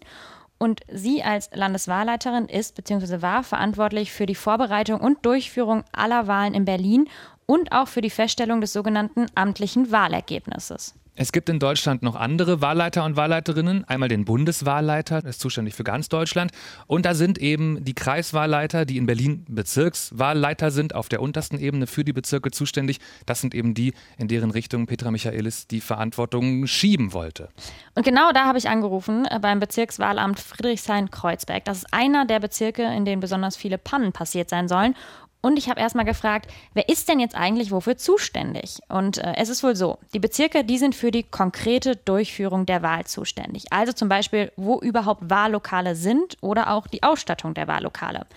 Und 0.58 0.82
sie 0.92 1.24
als 1.24 1.50
Landeswahlleiterin 1.54 2.48
ist 2.48 2.76
bzw. 2.76 3.22
war 3.22 3.44
verantwortlich 3.44 4.12
für 4.12 4.26
die 4.26 4.36
Vorbereitung 4.36 5.00
und 5.00 5.26
Durchführung 5.26 5.86
aller 5.94 6.28
Wahlen 6.28 6.54
in 6.54 6.66
Berlin 6.66 7.08
und 7.46 7.72
auch 7.72 7.88
für 7.88 8.02
die 8.02 8.10
Feststellung 8.10 8.60
des 8.60 8.74
sogenannten 8.74 9.28
amtlichen 9.34 9.92
Wahlergebnisses. 9.92 10.94
Es 11.14 11.34
gibt 11.34 11.50
in 11.50 11.60
Deutschland 11.60 12.04
noch 12.04 12.16
andere 12.16 12.62
Wahlleiter 12.62 13.04
und 13.04 13.18
Wahlleiterinnen. 13.18 13.84
Einmal 13.84 14.08
den 14.08 14.24
Bundeswahlleiter, 14.24 15.22
der 15.22 15.32
ist 15.32 15.42
zuständig 15.42 15.76
für 15.76 15.84
ganz 15.84 16.08
Deutschland. 16.08 16.52
Und 16.88 17.06
da 17.06 17.16
sind 17.16 17.38
eben 17.38 17.84
die 17.84 17.94
Kreiswahlleiter, 17.94 18.86
die 18.86 18.96
in 18.96 19.08
Berlin 19.08 19.46
Bezirkswahlleiter 19.50 20.72
sind, 20.72 20.96
auf 20.96 21.10
der 21.10 21.22
untersten 21.22 21.60
Ebene 21.60 21.86
für 21.86 22.06
die 22.06 22.14
Bezirke 22.14 22.52
zuständig. 22.52 23.00
Das 23.26 23.42
sind 23.42 23.54
eben 23.54 23.74
die, 23.74 23.94
in 24.18 24.30
deren 24.30 24.52
Richtung 24.52 24.86
Petra 24.86 25.12
Michaelis 25.12 25.68
die 25.68 25.82
Verantwortung 25.82 26.66
schieben 26.66 27.12
wollte. 27.12 27.50
Und 27.94 28.06
genau 28.06 28.32
da 28.32 28.46
habe 28.46 28.58
ich 28.58 28.70
angerufen 28.70 29.26
äh, 29.26 29.38
beim 29.42 29.60
Bezirkswahlamt 29.60 30.40
Friedrichshain-Kreuzberg. 30.40 31.66
Das 31.66 31.80
ist 31.80 31.94
einer 31.94 32.26
der 32.26 32.40
Bezirke, 32.40 32.84
in 32.84 33.04
denen 33.04 33.20
besonders 33.20 33.58
viele 33.58 33.78
Pannen 33.78 34.14
passiert 34.14 34.50
sein 34.50 34.70
sollen. 34.70 34.96
Und 35.42 35.58
ich 35.58 35.70
habe 35.70 35.80
erstmal 35.80 36.06
gefragt, 36.06 36.52
wer 36.74 36.88
ist 36.88 37.10
denn 37.10 37.20
jetzt 37.20 37.36
eigentlich 37.36 37.72
wofür 37.72 37.98
zuständig? 37.98 38.80
Und 38.88 39.18
äh, 39.18 39.34
es 39.38 39.50
ist 39.50 39.64
wohl 39.64 39.76
so, 39.76 39.98
die 40.14 40.20
Bezirke, 40.20 40.64
die 40.64 40.78
sind 40.78 40.94
für 40.94 41.10
die 41.10 41.24
konkrete 41.24 41.96
Durchführung 41.96 42.68
der 42.68 42.84
Wahl 42.84 43.06
zuständig. 43.06 43.66
Also 43.72 43.92
zum 43.92 44.08
Beispiel, 44.08 44.52
wo 44.56 44.80
überhaupt 44.80 45.30
Wahllokale 45.30 45.96
sind 45.96 46.38
oder 46.42 46.72
auch 46.72 46.88
die 46.88 47.02
Ausstattung 47.02 47.56
der 47.56 47.68
Wahllokale. 47.68 48.28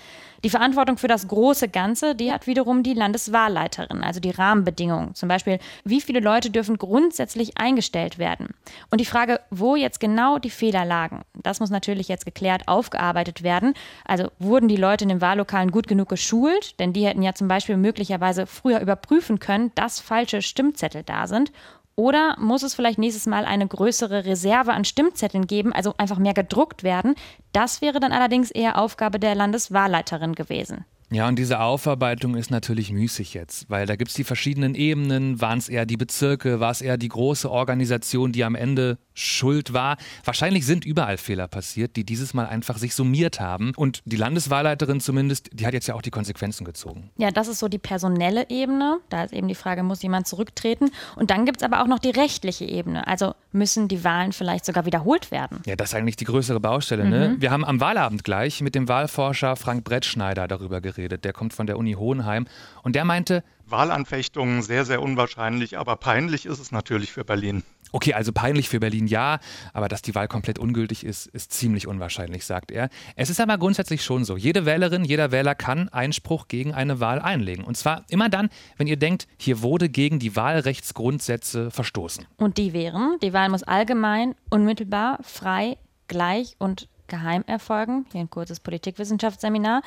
Die 0.45 0.51
Verantwortung 0.51 0.99
für 0.99 1.09
das 1.09 1.27
große 1.27 1.69
Ganze, 1.69 2.15
die 2.15 2.31
hat 2.31 2.47
wiederum 2.47 2.83
die 2.83 2.93
Landeswahlleiterin, 2.93 4.05
also 4.05 4.21
die 4.21 4.31
Rahmenbedingungen. 4.31 5.15
Zum 5.15 5.27
Beispiel, 5.27 5.59
wie 5.85 6.03
viele 6.03 6.21
Leute 6.21 6.51
dürfen 6.51 6.77
grundsätzlich 6.77 7.57
eingestellt 7.57 8.19
werden? 8.19 8.49
Und 8.91 9.01
die 9.01 9.07
Frage, 9.07 9.41
wo 9.49 9.75
jetzt 9.75 10.01
genau 10.01 10.39
die 10.39 10.51
Fehler 10.51 10.85
lagen, 10.85 11.23
das 11.33 11.61
muss 11.61 11.71
natürlich 11.71 12.09
jetzt 12.09 12.27
geklärt 12.27 12.69
aufgearbeitet 12.69 13.43
werden. 13.43 13.73
Also 14.05 14.29
wurden 14.39 14.69
die 14.69 14.77
Leute 14.77 15.05
in 15.05 15.09
den 15.09 15.23
Wahllokalen 15.23 15.71
gut 15.71 15.87
genug 15.87 16.11
geschult? 16.11 16.79
Denn 16.79 16.93
die 16.93 17.07
hätten 17.07 17.23
ja 17.23 17.33
zum 17.33 17.49
Beispiel 17.49 17.79
möglicherweise 17.79 18.47
früher 18.47 18.81
überprüfen 18.81 19.39
können, 19.39 19.73
dass 19.77 19.99
falsche 19.99 20.43
Stimmzettel 20.43 21.05
da 21.05 21.27
sind. 21.27 21.53
Oder 21.97 22.37
muss 22.39 22.63
es 22.63 22.75
vielleicht 22.75 22.99
nächstes 22.99 23.27
Mal 23.27 23.45
eine 23.45 23.67
größere 23.67 24.25
Reserve 24.25 24.73
an 24.73 24.85
Stimmzetteln 24.85 25.47
geben, 25.47 25.73
also 25.73 25.95
einfach 25.97 26.19
mehr 26.19 26.35
gedruckt 26.35 26.83
werden? 26.83 27.15
Das 27.53 27.81
wäre 27.81 28.01
dann 28.01 28.13
allerdings 28.13 28.51
eher 28.51 28.79
Aufgabe 28.79 29.21
der 29.21 29.35
Landeswahlleiterin 29.35 30.35
gewesen. 30.35 30.85
Ja, 31.11 31.29
und 31.29 31.39
diese 31.39 31.61
Aufarbeitung 31.61 32.35
ist 32.35 32.51
natürlich 32.51 32.91
müßig 32.91 33.35
jetzt, 33.35 33.71
weil 33.71 33.87
da 33.87 33.95
gibt 33.95 34.11
es 34.11 34.17
die 34.17 34.25
verschiedenen 34.25 34.75
Ebenen. 34.75 35.41
Waren 35.41 35.59
es 35.59 35.69
eher 35.69 35.87
die 35.87 35.97
Bezirke? 35.97 36.59
War 36.59 36.73
es 36.73 36.81
eher 36.81 36.97
die 36.97 37.09
große 37.09 37.49
Organisation, 37.49 38.33
die 38.33 38.43
am 38.43 38.57
Ende 38.57 38.99
schuld 39.15 39.73
war. 39.73 39.97
Wahrscheinlich 40.25 40.67
sind 40.67 40.85
überall 40.85 41.17
Fehler 41.17 41.49
passiert, 41.49 41.97
die 41.97 42.05
dieses 42.05 42.35
Mal 42.35 42.47
einfach 42.47 42.79
sich 42.79 42.95
summiert 42.95 43.41
haben. 43.41 43.73
Und 43.77 44.03
die 44.05 44.17
Landeswahlleiterin 44.17 45.01
zumindest, 45.01 45.51
die 45.53 45.67
hat 45.67 45.73
jetzt 45.73 45.87
ja 45.87 45.95
auch 45.95 46.03
die 46.03 46.11
Konsequenzen 46.11 46.65
gezogen. 46.65 47.11
Ja, 47.17 47.31
das 47.31 47.49
ist 47.49 47.61
so 47.61 47.69
die 47.69 47.79
personelle 47.79 48.51
Ebene. 48.51 48.99
Da 49.09 49.25
ist 49.25 49.33
eben 49.33 49.49
die 49.49 49.55
Frage, 49.55 49.83
muss 49.83 50.03
jemand 50.03 50.27
zurücktreten? 50.27 50.91
Und 51.17 51.31
dann 51.31 51.47
gibt 51.47 51.59
es 51.59 51.63
aber 51.63 51.83
auch 51.83 51.87
noch 51.87 52.01
die 52.01 52.11
rechtliche 52.11 52.65
Ebene. 52.65 53.07
Also 53.07 53.35
müssen 53.53 53.89
die 53.89 54.03
Wahlen 54.05 54.33
vielleicht 54.33 54.65
sogar 54.65 54.85
wiederholt 54.85 55.31
werden? 55.31 55.61
Ja, 55.65 55.77
das 55.77 55.91
ist 55.91 55.95
eigentlich 55.95 56.17
die 56.17 56.25
größere 56.25 56.61
Baustelle. 56.61 57.09
Ne? 57.09 57.31
Mhm. 57.31 57.41
Wir 57.41 57.51
haben 57.51 57.65
am 57.65 57.81
Wahlabend 57.81 58.25
gleich 58.25 58.61
mit 58.61 58.75
dem 58.75 58.89
Wahlforscher 58.89 59.57
Frank 59.57 59.85
Brettschneider 59.85 60.49
darüber 60.49 60.81
geredet. 60.81 61.25
Der 61.25 61.33
kommt 61.33 61.55
von 61.55 61.67
der 61.67 61.79
Uni 61.79 61.93
Hohenheim. 61.93 62.47
Und 62.83 62.97
der 62.97 63.05
meinte, 63.05 63.45
Wahlanfechtungen 63.67 64.63
sehr, 64.63 64.85
sehr 64.85 65.01
unwahrscheinlich, 65.01 65.79
aber 65.79 65.97
peinlich 65.97 66.47
ist 66.47 66.59
es 66.59 66.71
natürlich 66.71 67.13
für 67.13 67.25
Berlin. 67.25 67.63
Okay, 67.95 68.13
also 68.13 68.33
peinlich 68.33 68.69
für 68.69 68.81
Berlin 68.81 69.07
ja, 69.07 69.39
aber 69.73 69.87
dass 69.87 70.03
die 70.03 70.17
Wahl 70.17 70.27
komplett 70.27 70.59
ungültig 70.59 71.07
ist, 71.07 71.29
ist 71.29 71.53
ziemlich 71.53 71.87
unwahrscheinlich, 71.87 72.45
sagt 72.45 72.73
er. 72.73 72.89
Es 73.15 73.31
ist 73.31 73.41
aber 73.41 73.57
grundsätzlich 73.57 74.03
schon 74.03 74.25
so. 74.25 74.37
Jede 74.37 74.67
Wählerin, 74.67 75.05
jeder 75.05 75.31
Wähler 75.31 75.55
kann 75.55 75.89
Einspruch 75.91 76.49
gegen 76.49 76.75
eine 76.75 76.99
Wahl 76.99 77.21
einlegen. 77.21 77.63
Und 77.63 77.77
zwar 77.77 78.05
immer 78.09 78.29
dann, 78.29 78.49
wenn 78.79 78.89
ihr 78.89 78.97
denkt, 78.97 79.29
hier 79.39 79.63
wurde 79.63 79.89
gegen 79.89 80.19
die 80.19 80.35
Wahlrechtsgrundsätze 80.35 81.71
verstoßen. 81.71 82.27
Und 82.37 82.59
die 82.59 82.73
wären, 82.73 83.17
die 83.23 83.33
Wahl 83.33 83.49
muss 83.49 83.63
allgemein, 83.63 84.35
unmittelbar, 84.51 85.21
frei, 85.23 85.79
gleich 86.09 86.57
und 86.59 86.89
geheim 87.07 87.45
erfolgen. 87.47 88.07
Hier 88.11 88.23
ein 88.23 88.31
kurzes 88.31 88.59
Politikwissenschaftsseminar. 88.59 89.83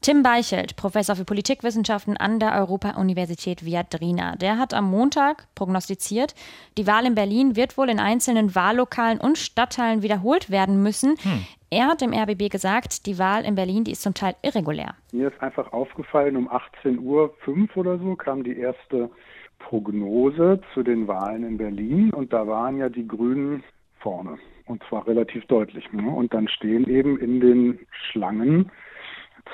Tim 0.00 0.22
Beichelt, 0.22 0.76
Professor 0.76 1.16
für 1.16 1.24
Politikwissenschaften 1.24 2.16
an 2.16 2.38
der 2.38 2.54
Europa-Universität 2.54 3.64
Viadrina, 3.64 4.36
der 4.36 4.56
hat 4.56 4.72
am 4.72 4.88
Montag 4.88 5.48
prognostiziert, 5.56 6.36
die 6.78 6.86
Wahl 6.86 7.04
in 7.04 7.16
Berlin 7.16 7.56
wird 7.56 7.76
wohl 7.76 7.90
in 7.90 7.98
einzelnen 7.98 8.54
Wahllokalen 8.54 9.20
und 9.20 9.38
Stadtteilen 9.38 10.02
wiederholt 10.02 10.50
werden 10.50 10.84
müssen. 10.84 11.16
Hm. 11.20 11.44
Er 11.70 11.88
hat 11.88 12.00
dem 12.00 12.14
RBB 12.14 12.48
gesagt, 12.48 13.06
die 13.06 13.18
Wahl 13.18 13.44
in 13.44 13.56
Berlin, 13.56 13.82
die 13.82 13.90
ist 13.90 14.02
zum 14.02 14.14
Teil 14.14 14.36
irregulär. 14.42 14.94
Mir 15.12 15.28
ist 15.28 15.42
einfach 15.42 15.72
aufgefallen, 15.72 16.36
um 16.36 16.48
18.05 16.48 17.00
Uhr 17.00 17.32
oder 17.74 17.98
so 17.98 18.14
kam 18.14 18.44
die 18.44 18.56
erste 18.56 19.10
Prognose 19.58 20.60
zu 20.74 20.84
den 20.84 21.08
Wahlen 21.08 21.42
in 21.42 21.58
Berlin 21.58 22.10
und 22.12 22.32
da 22.32 22.46
waren 22.46 22.78
ja 22.78 22.88
die 22.88 23.06
Grünen 23.06 23.64
vorne 23.98 24.38
und 24.66 24.82
zwar 24.88 25.06
relativ 25.08 25.44
deutlich. 25.46 25.92
Ne? 25.92 26.08
Und 26.08 26.32
dann 26.32 26.46
stehen 26.48 26.88
eben 26.88 27.18
in 27.18 27.40
den 27.40 27.80
Schlangen 27.90 28.70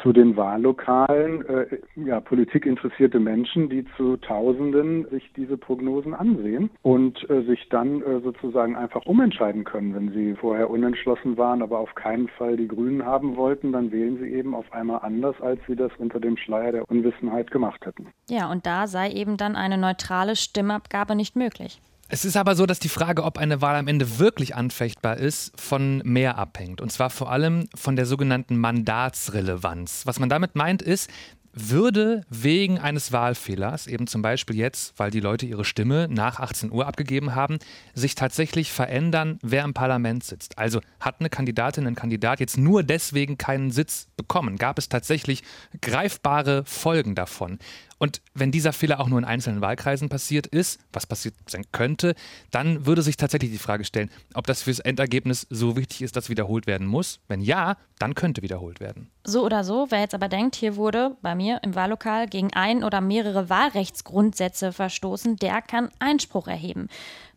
zu 0.02 0.12
den 0.12 0.36
Wahllokalen 0.36 1.46
äh, 1.46 1.66
ja, 1.96 2.20
politikinteressierte 2.20 3.20
Menschen, 3.20 3.68
die 3.68 3.84
zu 3.96 4.16
Tausenden 4.16 5.08
sich 5.10 5.30
diese 5.36 5.56
Prognosen 5.56 6.14
ansehen 6.14 6.70
und 6.82 7.28
äh, 7.30 7.42
sich 7.42 7.68
dann 7.70 8.02
äh, 8.02 8.20
sozusagen 8.20 8.76
einfach 8.76 9.06
umentscheiden 9.06 9.64
können. 9.64 9.94
Wenn 9.94 10.12
sie 10.12 10.34
vorher 10.34 10.70
unentschlossen 10.70 11.36
waren, 11.36 11.62
aber 11.62 11.78
auf 11.78 11.94
keinen 11.94 12.28
Fall 12.28 12.56
die 12.56 12.68
Grünen 12.68 13.04
haben 13.04 13.36
wollten, 13.36 13.72
dann 13.72 13.92
wählen 13.92 14.18
sie 14.18 14.28
eben 14.28 14.54
auf 14.54 14.72
einmal 14.72 15.00
anders, 15.02 15.40
als 15.40 15.60
sie 15.66 15.76
das 15.76 15.92
unter 15.98 16.20
dem 16.20 16.36
Schleier 16.36 16.72
der 16.72 16.90
Unwissenheit 16.90 17.50
gemacht 17.50 17.84
hätten. 17.86 18.08
Ja, 18.28 18.50
und 18.50 18.66
da 18.66 18.86
sei 18.86 19.10
eben 19.10 19.36
dann 19.36 19.56
eine 19.56 19.78
neutrale 19.78 20.36
Stimmabgabe 20.36 21.14
nicht 21.14 21.36
möglich. 21.36 21.80
Es 22.08 22.24
ist 22.24 22.36
aber 22.36 22.54
so, 22.54 22.66
dass 22.66 22.78
die 22.78 22.90
Frage, 22.90 23.24
ob 23.24 23.38
eine 23.38 23.62
Wahl 23.62 23.76
am 23.76 23.88
Ende 23.88 24.18
wirklich 24.18 24.54
anfechtbar 24.54 25.16
ist, 25.16 25.58
von 25.58 26.02
mehr 26.04 26.36
abhängt. 26.36 26.80
Und 26.80 26.92
zwar 26.92 27.08
vor 27.08 27.30
allem 27.30 27.66
von 27.74 27.96
der 27.96 28.04
sogenannten 28.04 28.58
Mandatsrelevanz. 28.58 30.02
Was 30.04 30.18
man 30.18 30.28
damit 30.28 30.54
meint, 30.54 30.82
ist, 30.82 31.08
würde 31.54 32.22
wegen 32.28 32.78
eines 32.78 33.12
Wahlfehlers, 33.12 33.86
eben 33.86 34.06
zum 34.06 34.22
Beispiel 34.22 34.56
jetzt, 34.56 34.98
weil 34.98 35.10
die 35.10 35.20
Leute 35.20 35.46
ihre 35.46 35.64
Stimme 35.64 36.08
nach 36.10 36.40
18 36.40 36.72
Uhr 36.72 36.86
abgegeben 36.86 37.34
haben, 37.34 37.58
sich 37.94 38.16
tatsächlich 38.16 38.72
verändern, 38.72 39.38
wer 39.40 39.64
im 39.64 39.72
Parlament 39.72 40.24
sitzt. 40.24 40.58
Also 40.58 40.80
hat 41.00 41.20
eine 41.20 41.30
Kandidatin, 41.30 41.86
ein 41.86 41.94
Kandidat 41.94 42.40
jetzt 42.40 42.58
nur 42.58 42.82
deswegen 42.82 43.38
keinen 43.38 43.70
Sitz 43.70 44.08
bekommen? 44.16 44.56
Gab 44.56 44.78
es 44.78 44.88
tatsächlich 44.88 45.42
greifbare 45.80 46.64
Folgen 46.66 47.14
davon? 47.14 47.58
Und 48.04 48.20
wenn 48.34 48.50
dieser 48.50 48.74
Fehler 48.74 49.00
auch 49.00 49.08
nur 49.08 49.18
in 49.18 49.24
einzelnen 49.24 49.62
Wahlkreisen 49.62 50.10
passiert 50.10 50.46
ist, 50.46 50.78
was 50.92 51.06
passiert 51.06 51.36
sein 51.46 51.64
könnte, 51.72 52.14
dann 52.50 52.84
würde 52.84 53.00
sich 53.00 53.16
tatsächlich 53.16 53.50
die 53.50 53.56
Frage 53.56 53.86
stellen, 53.86 54.10
ob 54.34 54.46
das 54.46 54.60
fürs 54.60 54.78
Endergebnis 54.78 55.46
so 55.48 55.74
wichtig 55.74 56.02
ist, 56.02 56.14
dass 56.14 56.28
wiederholt 56.28 56.66
werden 56.66 56.86
muss. 56.86 57.20
Wenn 57.28 57.40
ja, 57.40 57.78
dann 57.98 58.14
könnte 58.14 58.42
wiederholt 58.42 58.78
werden. 58.78 59.10
So 59.24 59.42
oder 59.42 59.64
so, 59.64 59.86
wer 59.88 60.00
jetzt 60.00 60.14
aber 60.14 60.28
denkt, 60.28 60.54
hier 60.54 60.76
wurde 60.76 61.16
bei 61.22 61.34
mir 61.34 61.60
im 61.62 61.74
Wahllokal 61.74 62.26
gegen 62.26 62.52
ein 62.52 62.84
oder 62.84 63.00
mehrere 63.00 63.48
Wahlrechtsgrundsätze 63.48 64.72
verstoßen, 64.72 65.36
der 65.36 65.62
kann 65.62 65.88
Einspruch 65.98 66.46
erheben. 66.46 66.88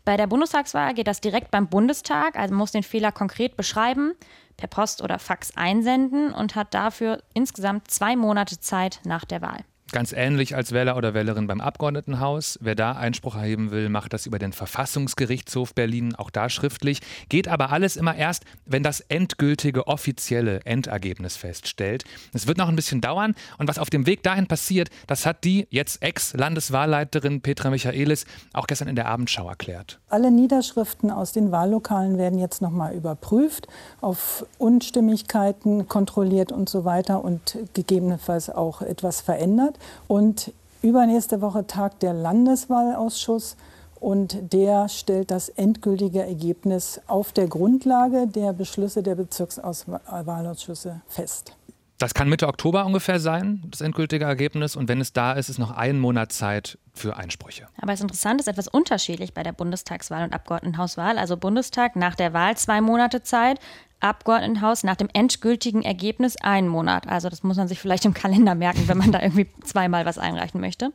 Bei 0.04 0.18
der 0.18 0.28
Bundestagswahl 0.28 0.94
geht 0.96 1.08
das 1.08 1.22
direkt 1.22 1.50
beim 1.50 1.70
Bundestag, 1.70 2.38
also 2.38 2.54
muss 2.54 2.74
den 2.74 2.84
Fehler 2.84 3.14
konkret 3.14 3.56
beschreiben, 3.56 4.16
per 4.58 4.68
Post 4.68 5.02
oder 5.02 5.18
Fax 5.18 5.56
einsenden 5.56 6.34
und 6.34 6.56
hat 6.56 6.74
dafür 6.74 7.24
insgesamt 7.34 7.90
zwei 7.90 8.18
Monate 8.18 8.60
Zeit 8.60 9.00
nach 9.06 9.24
der 9.24 9.42
Wahl. 9.42 9.64
Ganz 9.94 10.12
ähnlich 10.12 10.53
als 10.53 10.74
Wähler 10.74 10.98
oder 10.98 11.13
Wählerin 11.13 11.48
beim 11.48 11.62
Abgeordnetenhaus. 11.62 12.60
Wer 12.62 12.75
da 12.75 12.91
Einspruch 12.91 13.36
erheben 13.36 13.72
will, 13.72 13.88
macht 13.88 14.12
das 14.12 14.25
über 14.25 14.38
den 14.38 14.51
Verfassungsgerichtshof 14.51 15.74
Berlin, 15.74 16.13
auch 16.13 16.29
da 16.29 16.50
schriftlich. 16.50 17.00
Geht 17.29 17.48
aber 17.48 17.72
alles 17.72 17.96
immer 17.96 18.13
erst, 18.13 18.44
wenn 18.65 18.84
das 18.84 19.00
endgültige 19.00 19.88
offizielle 19.88 20.60
Endergebnis 20.65 21.38
feststellt. 21.38 22.03
Es 22.34 22.48
wird 22.48 22.58
noch 22.58 22.67
ein 22.67 22.75
bisschen 22.75 23.00
dauern 23.00 23.34
und 23.60 23.70
was 23.70 23.79
auf 23.79 23.89
dem 23.89 24.06
Weg 24.06 24.24
dahin 24.24 24.48
passiert, 24.48 24.89
das 25.08 25.25
hat 25.25 25.46
die 25.46 25.67
jetzt 25.70 26.03
Ex-Landeswahlleiterin 26.03 27.39
Petra 27.39 27.70
Michaelis 27.70 28.25
auch 28.51 28.67
gestern 28.67 28.89
in 28.89 28.98
der 28.98 29.08
Abendschau 29.08 29.48
erklärt. 29.48 30.01
Alle 30.10 30.32
Niederschriften 30.32 31.12
aus 31.12 31.32
den 31.32 31.53
Wahllokalen 31.53 32.17
werden 32.17 32.39
jetzt 32.39 32.62
nochmal 32.62 32.94
überprüft, 32.94 33.70
auf 34.01 34.46
Unstimmigkeiten 34.58 35.88
kontrolliert 35.88 36.51
und 36.51 36.67
so 36.67 36.84
weiter 36.84 37.24
und 37.24 37.58
gegebenenfalls 37.74 38.50
auch 38.50 38.82
etwas 38.82 39.22
verändert. 39.22 39.77
Und 40.08 40.54
übernächste 40.82 41.42
Woche 41.42 41.68
tagt 41.68 42.04
der 42.04 42.14
Landeswahlausschuss 42.14 43.56
und 44.00 44.54
der 44.54 44.90
stellt 44.90 45.32
das 45.32 45.50
endgültige 45.50 46.22
Ergebnis 46.22 47.02
auf 47.08 47.32
der 47.32 47.48
Grundlage 47.48 48.28
der 48.28 48.54
Beschlüsse 48.54 49.02
der 49.02 49.16
Bezirkswahlausschüsse 49.16 51.02
fest. 51.08 51.56
Das 52.00 52.13
kann 52.13 52.30
Mitte 52.30 52.48
Oktober 52.48 52.86
ungefähr 52.86 53.20
sein, 53.20 53.63
das 53.72 53.82
endgültige 53.82 54.25
Ergebnis. 54.25 54.75
Und 54.75 54.88
wenn 54.88 55.01
es 55.01 55.13
da 55.13 55.32
ist, 55.32 55.50
ist 55.50 55.58
noch 55.58 55.72
ein 55.72 56.00
Monat 56.00 56.32
Zeit 56.32 56.77
für 56.94 57.18
Einsprüche. 57.18 57.68
Aber 57.82 57.92
es 57.92 58.00
ist 58.00 58.04
interessant, 58.04 58.39
es 58.39 58.46
ist 58.46 58.51
etwas 58.51 58.68
unterschiedlich 58.68 59.34
bei 59.34 59.42
der 59.42 59.51
Bundestagswahl 59.51 60.24
und 60.24 60.34
Abgeordnetenhauswahl. 60.34 61.18
Also 61.18 61.38
Bundestag 61.38 61.96
nach 61.96 62.13
der 62.13 62.34
Wahl 62.34 62.56
zwei 62.56 62.82
Monate 62.82 63.24
Zeit, 63.24 63.60
Abgeordnetenhaus 64.00 64.84
nach 64.84 64.96
dem 64.96 65.10
endgültigen 65.12 65.82
Ergebnis 65.82 66.38
einen 66.38 66.68
Monat. 66.68 67.08
Also 67.08 67.30
das 67.30 67.42
muss 67.42 67.58
man 67.58 67.68
sich 67.68 67.80
vielleicht 67.80 68.06
im 68.06 68.13
Kalender 68.13 68.54
merken, 68.54 68.88
wenn 68.88 68.98
man 68.98 69.12
da 69.12 69.20
irgendwie 69.20 69.48
zweimal 69.63 70.06
was 70.06 70.20
einreichen 70.20 70.62
möchte. 70.62 70.92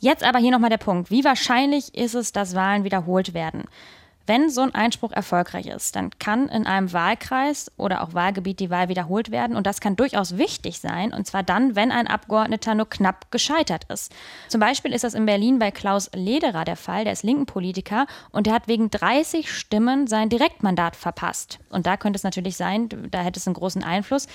Jetzt 0.00 0.22
aber 0.22 0.38
hier 0.38 0.50
nochmal 0.50 0.68
der 0.68 0.76
Punkt. 0.76 1.10
Wie 1.10 1.24
wahrscheinlich 1.24 1.94
ist 1.94 2.14
es, 2.14 2.32
dass 2.32 2.54
Wahlen 2.54 2.84
wiederholt 2.84 3.32
werden? 3.32 3.64
Wenn 4.26 4.50
so 4.50 4.62
ein 4.62 4.74
Einspruch 4.74 5.12
erfolgreich 5.12 5.66
ist, 5.66 5.94
dann 5.94 6.10
kann 6.18 6.48
in 6.48 6.66
einem 6.66 6.92
Wahlkreis 6.92 7.70
oder 7.76 8.02
auch 8.02 8.12
Wahlgebiet 8.12 8.58
die 8.58 8.70
Wahl 8.70 8.88
wiederholt 8.88 9.30
werden. 9.30 9.56
Und 9.56 9.66
das 9.66 9.80
kann 9.80 9.94
durchaus 9.94 10.36
wichtig 10.36 10.80
sein. 10.80 11.12
Und 11.12 11.26
zwar 11.26 11.44
dann, 11.44 11.76
wenn 11.76 11.92
ein 11.92 12.08
Abgeordneter 12.08 12.74
nur 12.74 12.90
knapp 12.90 13.30
gescheitert 13.30 13.84
ist. 13.88 14.12
Zum 14.48 14.60
Beispiel 14.60 14.92
ist 14.92 15.04
das 15.04 15.14
in 15.14 15.26
Berlin 15.26 15.58
bei 15.60 15.70
Klaus 15.70 16.10
Lederer 16.12 16.64
der 16.64 16.76
Fall. 16.76 17.04
Der 17.04 17.12
ist 17.12 17.22
linken 17.22 17.46
Politiker 17.46 18.06
und 18.32 18.46
der 18.46 18.54
hat 18.54 18.66
wegen 18.66 18.90
30 18.90 19.52
Stimmen 19.52 20.08
sein 20.08 20.28
Direktmandat 20.28 20.96
verpasst. 20.96 21.60
Und 21.70 21.86
da 21.86 21.96
könnte 21.96 22.16
es 22.16 22.24
natürlich 22.24 22.56
sein, 22.56 22.88
da 23.10 23.20
hätte 23.20 23.38
es 23.38 23.46
einen 23.46 23.54
großen 23.54 23.84
Einfluss. 23.84 24.26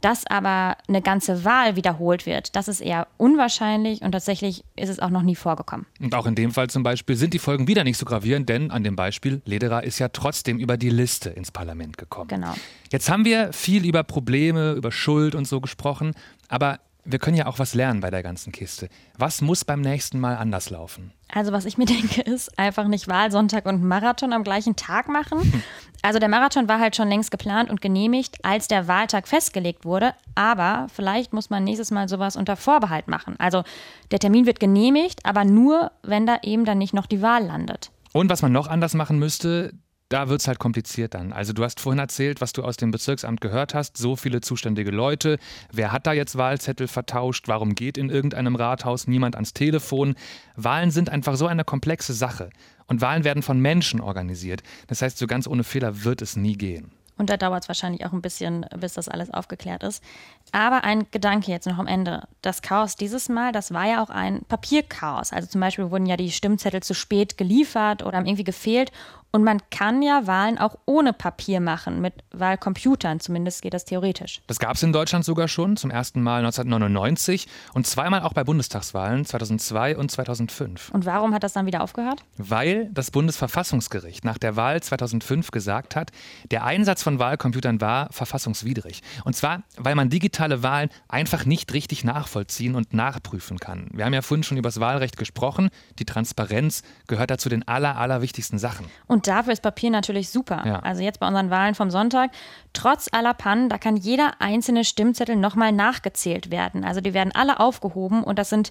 Dass 0.00 0.26
aber 0.26 0.76
eine 0.86 1.02
ganze 1.02 1.44
Wahl 1.44 1.76
wiederholt 1.76 2.24
wird, 2.26 2.54
das 2.54 2.68
ist 2.68 2.80
eher 2.80 3.08
unwahrscheinlich 3.16 4.02
und 4.02 4.12
tatsächlich 4.12 4.64
ist 4.76 4.88
es 4.88 5.00
auch 5.00 5.10
noch 5.10 5.22
nie 5.22 5.34
vorgekommen. 5.34 5.86
Und 6.00 6.14
auch 6.14 6.26
in 6.26 6.34
dem 6.34 6.52
Fall 6.52 6.70
zum 6.70 6.82
Beispiel 6.82 7.16
sind 7.16 7.34
die 7.34 7.38
Folgen 7.38 7.66
wieder 7.66 7.84
nicht 7.84 7.98
so 7.98 8.06
gravierend, 8.06 8.48
denn 8.48 8.70
an 8.70 8.84
dem 8.84 8.96
Beispiel, 8.96 9.42
Lederer 9.44 9.82
ist 9.82 9.98
ja 9.98 10.08
trotzdem 10.08 10.58
über 10.58 10.76
die 10.76 10.90
Liste 10.90 11.30
ins 11.30 11.50
Parlament 11.50 11.98
gekommen. 11.98 12.28
Genau. 12.28 12.54
Jetzt 12.90 13.10
haben 13.10 13.24
wir 13.24 13.52
viel 13.52 13.84
über 13.84 14.04
Probleme, 14.04 14.72
über 14.72 14.92
Schuld 14.92 15.34
und 15.34 15.46
so 15.46 15.60
gesprochen, 15.60 16.14
aber 16.48 16.78
wir 17.10 17.18
können 17.18 17.36
ja 17.38 17.46
auch 17.46 17.58
was 17.58 17.74
lernen 17.74 18.00
bei 18.00 18.10
der 18.10 18.22
ganzen 18.22 18.52
Kiste. 18.52 18.88
Was 19.16 19.40
muss 19.40 19.64
beim 19.64 19.80
nächsten 19.80 20.20
Mal 20.20 20.36
anders 20.36 20.68
laufen? 20.68 21.12
Also 21.32 21.52
was 21.52 21.64
ich 21.64 21.78
mir 21.78 21.86
denke, 21.86 22.20
ist 22.20 22.58
einfach 22.58 22.86
nicht 22.86 23.08
Wahlsonntag 23.08 23.64
und 23.64 23.82
Marathon 23.82 24.34
am 24.34 24.44
gleichen 24.44 24.76
Tag 24.76 25.08
machen. 25.08 25.40
Hm. 25.40 25.62
Also 26.02 26.18
der 26.18 26.28
Marathon 26.28 26.68
war 26.68 26.78
halt 26.78 26.96
schon 26.96 27.08
längst 27.08 27.30
geplant 27.30 27.70
und 27.70 27.80
genehmigt, 27.80 28.44
als 28.44 28.68
der 28.68 28.86
Wahltag 28.88 29.26
festgelegt 29.26 29.84
wurde. 29.84 30.14
Aber 30.34 30.86
vielleicht 30.94 31.32
muss 31.32 31.48
man 31.48 31.64
nächstes 31.64 31.90
Mal 31.90 32.08
sowas 32.08 32.36
unter 32.36 32.56
Vorbehalt 32.56 33.08
machen. 33.08 33.36
Also 33.38 33.64
der 34.10 34.18
Termin 34.18 34.46
wird 34.46 34.60
genehmigt, 34.60 35.24
aber 35.24 35.44
nur, 35.44 35.90
wenn 36.02 36.26
da 36.26 36.38
eben 36.42 36.66
dann 36.66 36.78
nicht 36.78 36.94
noch 36.94 37.06
die 37.06 37.22
Wahl 37.22 37.44
landet. 37.44 37.90
Und 38.12 38.28
was 38.30 38.42
man 38.42 38.52
noch 38.52 38.68
anders 38.68 38.94
machen 38.94 39.18
müsste, 39.18 39.72
da 40.08 40.28
wird 40.28 40.40
es 40.40 40.48
halt 40.48 40.58
kompliziert 40.58 41.14
dann. 41.14 41.32
Also 41.32 41.52
du 41.52 41.64
hast 41.64 41.80
vorhin 41.80 41.98
erzählt, 41.98 42.40
was 42.40 42.52
du 42.52 42.62
aus 42.62 42.76
dem 42.76 42.90
Bezirksamt 42.90 43.40
gehört 43.40 43.74
hast, 43.74 43.96
so 43.96 44.16
viele 44.16 44.40
zuständige 44.40 44.90
Leute, 44.90 45.38
wer 45.72 45.92
hat 45.92 46.06
da 46.06 46.12
jetzt 46.12 46.36
Wahlzettel 46.36 46.88
vertauscht, 46.88 47.48
warum 47.48 47.74
geht 47.74 47.98
in 47.98 48.10
irgendeinem 48.10 48.56
Rathaus 48.56 49.06
niemand 49.06 49.34
ans 49.34 49.52
Telefon? 49.52 50.14
Wahlen 50.56 50.90
sind 50.90 51.10
einfach 51.10 51.36
so 51.36 51.46
eine 51.46 51.64
komplexe 51.64 52.14
Sache 52.14 52.50
und 52.86 53.00
Wahlen 53.00 53.24
werden 53.24 53.42
von 53.42 53.60
Menschen 53.60 54.00
organisiert. 54.00 54.62
Das 54.86 55.02
heißt, 55.02 55.18
so 55.18 55.26
ganz 55.26 55.46
ohne 55.46 55.64
Fehler 55.64 56.04
wird 56.04 56.22
es 56.22 56.36
nie 56.36 56.56
gehen. 56.56 56.90
Und 57.18 57.30
da 57.30 57.36
dauert 57.36 57.64
es 57.64 57.68
wahrscheinlich 57.68 58.06
auch 58.06 58.12
ein 58.12 58.22
bisschen, 58.22 58.64
bis 58.78 58.94
das 58.94 59.08
alles 59.08 59.30
aufgeklärt 59.34 59.82
ist. 59.82 60.02
Aber 60.52 60.84
ein 60.84 61.06
Gedanke 61.10 61.50
jetzt 61.50 61.66
noch 61.66 61.78
am 61.78 61.86
Ende. 61.86 62.26
Das 62.42 62.62
Chaos 62.62 62.96
dieses 62.96 63.28
Mal, 63.28 63.52
das 63.52 63.72
war 63.72 63.86
ja 63.86 64.02
auch 64.02 64.10
ein 64.10 64.42
Papierchaos. 64.48 65.32
Also 65.32 65.48
zum 65.48 65.60
Beispiel 65.60 65.90
wurden 65.90 66.06
ja 66.06 66.16
die 66.16 66.30
Stimmzettel 66.30 66.82
zu 66.82 66.94
spät 66.94 67.38
geliefert 67.38 68.02
oder 68.04 68.18
haben 68.18 68.26
irgendwie 68.26 68.44
gefehlt. 68.44 68.92
Und 69.30 69.44
man 69.44 69.60
kann 69.70 70.00
ja 70.00 70.26
Wahlen 70.26 70.56
auch 70.56 70.78
ohne 70.86 71.12
Papier 71.12 71.60
machen, 71.60 72.00
mit 72.00 72.14
Wahlcomputern. 72.32 73.20
Zumindest 73.20 73.60
geht 73.60 73.74
das 73.74 73.84
theoretisch. 73.84 74.40
Das 74.46 74.58
gab 74.58 74.76
es 74.76 74.82
in 74.82 74.90
Deutschland 74.90 75.24
sogar 75.24 75.48
schon, 75.48 75.76
zum 75.76 75.90
ersten 75.90 76.22
Mal 76.22 76.38
1999 76.38 77.46
und 77.74 77.86
zweimal 77.86 78.22
auch 78.22 78.32
bei 78.32 78.42
Bundestagswahlen 78.42 79.26
2002 79.26 79.98
und 79.98 80.10
2005. 80.10 80.90
Und 80.92 81.04
warum 81.04 81.34
hat 81.34 81.42
das 81.42 81.52
dann 81.52 81.66
wieder 81.66 81.82
aufgehört? 81.82 82.24
Weil 82.38 82.88
das 82.92 83.10
Bundesverfassungsgericht 83.10 84.24
nach 84.24 84.38
der 84.38 84.56
Wahl 84.56 84.82
2005 84.82 85.50
gesagt 85.50 85.94
hat, 85.94 86.10
der 86.50 86.64
Einsatz 86.64 87.02
von 87.02 87.18
Wahlcomputern 87.18 87.82
war 87.82 88.10
verfassungswidrig. 88.10 89.02
Und 89.24 89.36
zwar, 89.36 89.62
weil 89.76 89.94
man 89.94 90.08
digitale 90.38 90.62
Wahlen 90.62 90.88
einfach 91.08 91.44
nicht 91.44 91.74
richtig 91.74 92.04
nachvollziehen 92.04 92.74
und 92.74 92.94
nachprüfen 92.94 93.58
kann. 93.58 93.88
Wir 93.92 94.04
haben 94.04 94.14
ja 94.14 94.22
vorhin 94.22 94.44
schon 94.44 94.56
über 94.56 94.68
das 94.68 94.80
Wahlrecht 94.80 95.16
gesprochen. 95.16 95.68
Die 95.98 96.04
Transparenz 96.04 96.82
gehört 97.08 97.30
dazu 97.30 97.48
den 97.48 97.66
aller, 97.66 97.96
allerwichtigsten 97.96 98.58
Sachen. 98.58 98.86
Und 99.06 99.18
und 99.18 99.26
dafür 99.26 99.52
ist 99.52 99.62
Papier 99.62 99.90
natürlich 99.90 100.30
super. 100.30 100.62
Ja. 100.64 100.78
Also 100.78 101.02
jetzt 101.02 101.18
bei 101.18 101.26
unseren 101.26 101.50
Wahlen 101.50 101.74
vom 101.74 101.90
Sonntag, 101.90 102.30
trotz 102.72 103.08
aller 103.10 103.34
Pannen, 103.34 103.68
da 103.68 103.76
kann 103.76 103.96
jeder 103.96 104.40
einzelne 104.40 104.84
Stimmzettel 104.84 105.34
nochmal 105.34 105.72
nachgezählt 105.72 106.52
werden. 106.52 106.84
Also 106.84 107.00
die 107.00 107.14
werden 107.14 107.32
alle 107.34 107.58
aufgehoben 107.58 108.22
und 108.22 108.38
das 108.38 108.48
sind 108.48 108.70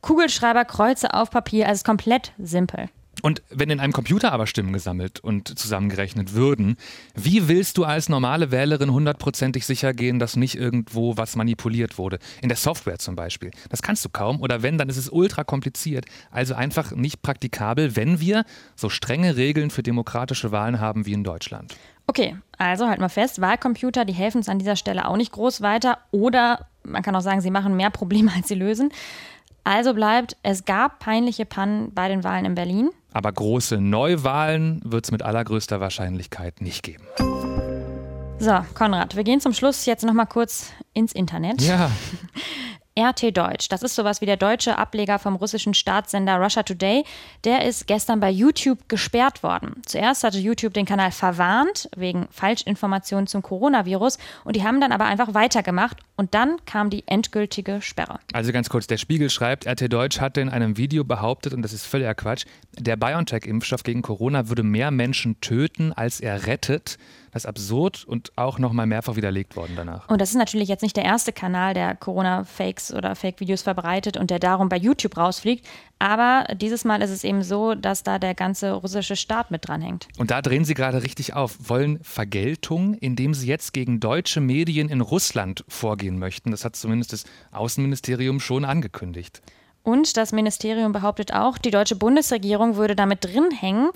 Kugelschreiber, 0.00 0.64
Kreuze 0.64 1.14
auf 1.14 1.30
Papier, 1.30 1.68
also 1.68 1.84
komplett 1.84 2.32
simpel. 2.36 2.88
Und 3.22 3.42
wenn 3.50 3.70
in 3.70 3.80
einem 3.80 3.92
Computer 3.92 4.32
aber 4.32 4.46
Stimmen 4.46 4.72
gesammelt 4.72 5.20
und 5.20 5.58
zusammengerechnet 5.58 6.34
würden, 6.34 6.76
wie 7.14 7.48
willst 7.48 7.78
du 7.78 7.84
als 7.84 8.08
normale 8.08 8.50
Wählerin 8.50 8.92
hundertprozentig 8.92 9.66
sicher 9.66 9.94
gehen, 9.94 10.18
dass 10.18 10.36
nicht 10.36 10.56
irgendwo 10.56 11.16
was 11.16 11.36
manipuliert 11.36 11.98
wurde? 11.98 12.18
In 12.42 12.48
der 12.48 12.58
Software 12.58 12.98
zum 12.98 13.16
Beispiel. 13.16 13.50
Das 13.70 13.82
kannst 13.82 14.04
du 14.04 14.08
kaum. 14.08 14.40
Oder 14.40 14.62
wenn, 14.62 14.78
dann 14.78 14.88
ist 14.88 14.96
es 14.96 15.08
ultra 15.08 15.44
kompliziert. 15.44 16.06
Also 16.30 16.54
einfach 16.54 16.92
nicht 16.92 17.22
praktikabel, 17.22 17.96
wenn 17.96 18.20
wir 18.20 18.44
so 18.74 18.88
strenge 18.88 19.36
Regeln 19.36 19.70
für 19.70 19.82
demokratische 19.82 20.52
Wahlen 20.52 20.80
haben 20.80 21.06
wie 21.06 21.12
in 21.12 21.24
Deutschland. 21.24 21.74
Okay, 22.06 22.36
also 22.56 22.88
halt 22.88 23.00
mal 23.00 23.08
fest, 23.08 23.40
Wahlcomputer, 23.40 24.04
die 24.04 24.12
helfen 24.12 24.38
uns 24.38 24.48
an 24.48 24.58
dieser 24.58 24.76
Stelle 24.76 25.08
auch 25.08 25.16
nicht 25.16 25.32
groß 25.32 25.60
weiter. 25.60 25.98
Oder 26.12 26.66
man 26.84 27.02
kann 27.02 27.16
auch 27.16 27.20
sagen, 27.20 27.40
sie 27.40 27.50
machen 27.50 27.76
mehr 27.76 27.90
Probleme, 27.90 28.30
als 28.36 28.48
sie 28.48 28.54
lösen. 28.54 28.92
Also 29.64 29.94
bleibt, 29.94 30.36
es 30.44 30.64
gab 30.64 31.00
peinliche 31.00 31.44
Pannen 31.44 31.92
bei 31.92 32.08
den 32.08 32.22
Wahlen 32.22 32.44
in 32.44 32.54
Berlin. 32.54 32.90
Aber 33.16 33.32
große 33.32 33.80
Neuwahlen 33.80 34.82
wird 34.84 35.06
es 35.06 35.10
mit 35.10 35.22
allergrößter 35.22 35.80
Wahrscheinlichkeit 35.80 36.60
nicht 36.60 36.82
geben. 36.82 37.06
So, 38.38 38.58
Konrad, 38.74 39.16
wir 39.16 39.24
gehen 39.24 39.40
zum 39.40 39.54
Schluss 39.54 39.86
jetzt 39.86 40.04
nochmal 40.04 40.26
kurz 40.26 40.70
ins 40.92 41.12
Internet. 41.12 41.62
Ja. 41.62 41.90
RT 42.98 43.36
Deutsch, 43.36 43.68
das 43.68 43.82
ist 43.82 43.94
sowas 43.94 44.22
wie 44.22 44.26
der 44.26 44.38
deutsche 44.38 44.78
Ableger 44.78 45.18
vom 45.18 45.36
russischen 45.36 45.74
Staatssender 45.74 46.36
Russia 46.36 46.62
Today, 46.62 47.04
der 47.44 47.66
ist 47.66 47.86
gestern 47.86 48.20
bei 48.20 48.30
YouTube 48.30 48.88
gesperrt 48.88 49.42
worden. 49.42 49.82
Zuerst 49.84 50.24
hatte 50.24 50.38
YouTube 50.38 50.72
den 50.72 50.86
Kanal 50.86 51.10
verwarnt 51.10 51.90
wegen 51.94 52.26
Falschinformationen 52.30 53.26
zum 53.26 53.42
Coronavirus 53.42 54.16
und 54.44 54.56
die 54.56 54.64
haben 54.64 54.80
dann 54.80 54.92
aber 54.92 55.04
einfach 55.04 55.34
weitergemacht 55.34 55.98
und 56.16 56.32
dann 56.32 56.56
kam 56.64 56.88
die 56.88 57.04
endgültige 57.06 57.82
Sperre. 57.82 58.18
Also 58.32 58.50
ganz 58.52 58.70
kurz, 58.70 58.86
der 58.86 58.96
Spiegel 58.96 59.28
schreibt, 59.28 59.66
RT 59.66 59.92
Deutsch 59.92 60.20
hatte 60.20 60.40
in 60.40 60.48
einem 60.48 60.78
Video 60.78 61.04
behauptet, 61.04 61.52
und 61.52 61.60
das 61.60 61.74
ist 61.74 61.84
völliger 61.84 62.14
Quatsch, 62.14 62.46
der 62.78 62.96
BioNTech-Impfstoff 62.96 63.82
gegen 63.82 64.00
Corona 64.00 64.48
würde 64.48 64.62
mehr 64.62 64.90
Menschen 64.90 65.40
töten, 65.42 65.92
als 65.92 66.20
er 66.20 66.46
rettet. 66.46 66.96
Das 67.36 67.44
ist 67.44 67.48
absurd 67.50 68.06
und 68.08 68.32
auch 68.36 68.58
nochmal 68.58 68.86
mehrfach 68.86 69.14
widerlegt 69.14 69.56
worden 69.56 69.74
danach. 69.76 70.08
Und 70.08 70.22
das 70.22 70.30
ist 70.30 70.36
natürlich 70.36 70.70
jetzt 70.70 70.80
nicht 70.80 70.96
der 70.96 71.04
erste 71.04 71.34
Kanal, 71.34 71.74
der 71.74 71.94
Corona-Fakes 71.94 72.94
oder 72.94 73.14
Fake-Videos 73.14 73.60
verbreitet 73.60 74.16
und 74.16 74.30
der 74.30 74.38
darum 74.38 74.70
bei 74.70 74.78
YouTube 74.78 75.18
rausfliegt. 75.18 75.66
Aber 75.98 76.46
dieses 76.54 76.86
Mal 76.86 77.02
ist 77.02 77.10
es 77.10 77.24
eben 77.24 77.42
so, 77.42 77.74
dass 77.74 78.02
da 78.02 78.18
der 78.18 78.34
ganze 78.34 78.72
russische 78.72 79.16
Staat 79.16 79.50
mit 79.50 79.68
dranhängt. 79.68 80.08
Und 80.16 80.30
da 80.30 80.40
drehen 80.40 80.64
Sie 80.64 80.72
gerade 80.72 81.02
richtig 81.02 81.34
auf. 81.34 81.58
Wollen 81.68 82.02
Vergeltung, 82.02 82.94
indem 82.94 83.34
Sie 83.34 83.46
jetzt 83.46 83.74
gegen 83.74 84.00
deutsche 84.00 84.40
Medien 84.40 84.88
in 84.88 85.02
Russland 85.02 85.62
vorgehen 85.68 86.18
möchten. 86.18 86.52
Das 86.52 86.64
hat 86.64 86.74
zumindest 86.74 87.12
das 87.12 87.24
Außenministerium 87.52 88.40
schon 88.40 88.64
angekündigt. 88.64 89.42
Und 89.86 90.16
das 90.16 90.32
Ministerium 90.32 90.90
behauptet 90.90 91.32
auch, 91.32 91.58
die 91.58 91.70
deutsche 91.70 91.94
Bundesregierung 91.94 92.74
würde 92.74 92.96
damit 92.96 93.24
drin 93.24 93.52
hängen, 93.52 93.90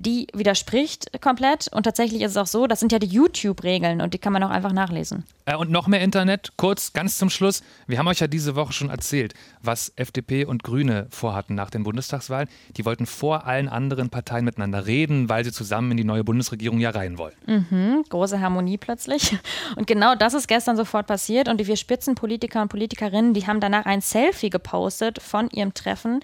die 0.00 0.28
widerspricht 0.32 1.20
komplett. 1.20 1.68
Und 1.72 1.82
tatsächlich 1.82 2.22
ist 2.22 2.32
es 2.32 2.36
auch 2.36 2.46
so, 2.46 2.66
das 2.66 2.80
sind 2.80 2.90
ja 2.90 2.98
die 2.98 3.06
YouTube-Regeln 3.06 4.00
und 4.00 4.14
die 4.14 4.18
kann 4.18 4.32
man 4.32 4.42
auch 4.42 4.50
einfach 4.50 4.72
nachlesen. 4.72 5.24
Äh, 5.44 5.56
und 5.56 5.70
noch 5.70 5.86
mehr 5.86 6.00
Internet, 6.00 6.52
kurz, 6.56 6.92
ganz 6.92 7.18
zum 7.18 7.28
Schluss. 7.28 7.62
Wir 7.86 7.98
haben 7.98 8.08
euch 8.08 8.20
ja 8.20 8.26
diese 8.26 8.56
Woche 8.56 8.72
schon 8.72 8.88
erzählt, 8.88 9.34
was 9.62 9.92
FDP 9.96 10.46
und 10.46 10.62
Grüne 10.62 11.06
vorhatten 11.10 11.54
nach 11.54 11.70
den 11.70 11.82
Bundestagswahlen. 11.82 12.48
Die 12.76 12.84
wollten 12.86 13.04
vor 13.04 13.46
allen 13.46 13.68
anderen 13.68 14.08
Parteien 14.08 14.44
miteinander 14.44 14.86
reden, 14.86 15.28
weil 15.28 15.44
sie 15.44 15.52
zusammen 15.52 15.90
in 15.90 15.96
die 15.98 16.04
neue 16.04 16.24
Bundesregierung 16.24 16.80
ja 16.80 16.90
rein 16.90 17.18
wollen. 17.18 17.34
Mhm, 17.46 18.04
große 18.08 18.40
Harmonie 18.40 18.78
plötzlich. 18.78 19.36
Und 19.76 19.86
genau 19.86 20.14
das 20.14 20.32
ist 20.32 20.48
gestern 20.48 20.76
sofort 20.76 21.06
passiert. 21.06 21.48
Und 21.48 21.58
die 21.60 21.66
vier 21.66 21.76
Spitzenpolitiker 21.76 22.62
und 22.62 22.68
Politikerinnen, 22.68 23.34
die 23.34 23.46
haben 23.46 23.60
danach 23.60 23.84
ein 23.84 24.00
Selfie 24.00 24.50
gepostet 24.50 25.20
von 25.20 25.50
ihrem 25.50 25.74
Treffen. 25.74 26.20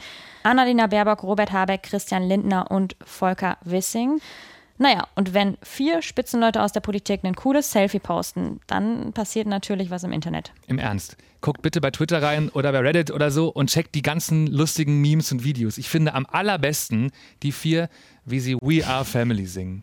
Annalena 0.47 0.87
Baerbock, 0.87 1.25
Robert 1.25 1.51
Habeck, 1.51 1.83
Christian 1.83 2.23
Lindner 2.23 2.71
und 2.71 2.95
Volker 3.05 3.59
Wissing. 3.65 4.21
Naja, 4.79 5.09
und 5.17 5.35
wenn 5.35 5.57
vier 5.63 6.03
Spitzenleute 6.03 6.63
aus 6.63 6.71
der 6.71 6.81
Politik 6.81 7.25
ein 7.25 7.35
cooles 7.35 7.73
Selfie 7.73 7.99
posten, 7.99 8.61
dann 8.69 9.13
passiert 9.13 9.49
natürlich 9.49 9.91
was 9.91 10.05
im 10.05 10.13
Internet. 10.13 10.53
Im 10.69 10.79
Ernst. 10.79 11.17
Guckt 11.41 11.63
bitte 11.63 11.81
bei 11.81 11.91
Twitter 11.91 12.23
rein 12.23 12.49
oder 12.51 12.71
bei 12.71 12.79
Reddit 12.79 13.11
oder 13.11 13.33
so 13.33 13.49
und 13.49 13.71
checkt 13.71 13.95
die 13.97 14.03
ganzen 14.03 14.47
lustigen 14.47 15.01
Memes 15.01 15.33
und 15.33 15.43
Videos. 15.43 15.79
Ich 15.79 15.89
finde 15.89 16.15
am 16.15 16.27
allerbesten 16.31 17.11
die 17.43 17.53
vier, 17.53 17.89
wie 18.27 18.41
sie 18.41 18.57
We 18.61 18.87
Are 18.87 19.05
Family 19.05 19.47
singen. 19.47 19.83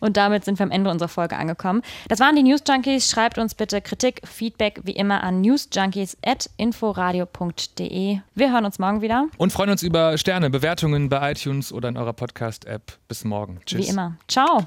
Und 0.00 0.18
damit 0.18 0.44
sind 0.44 0.58
wir 0.58 0.64
am 0.64 0.70
Ende 0.70 0.90
unserer 0.90 1.08
Folge 1.08 1.36
angekommen. 1.36 1.80
Das 2.08 2.20
waren 2.20 2.36
die 2.36 2.42
News 2.42 2.60
Junkies. 2.68 3.10
Schreibt 3.10 3.38
uns 3.38 3.54
bitte 3.54 3.80
Kritik, 3.80 4.20
Feedback 4.24 4.82
wie 4.84 4.92
immer 4.92 5.22
an 5.22 5.40
newsjunkies.inforadio.de. 5.40 8.18
Wir 8.34 8.52
hören 8.52 8.66
uns 8.66 8.78
morgen 8.78 9.00
wieder. 9.00 9.28
Und 9.38 9.52
freuen 9.52 9.70
uns 9.70 9.82
über 9.82 10.18
Sterne, 10.18 10.50
Bewertungen 10.50 11.08
bei 11.08 11.32
iTunes 11.32 11.72
oder 11.72 11.88
in 11.88 11.96
eurer 11.96 12.12
Podcast-App. 12.12 12.98
Bis 13.08 13.24
morgen. 13.24 13.60
Tschüss. 13.64 13.86
Wie 13.86 13.90
immer. 13.90 14.18
Ciao. 14.28 14.66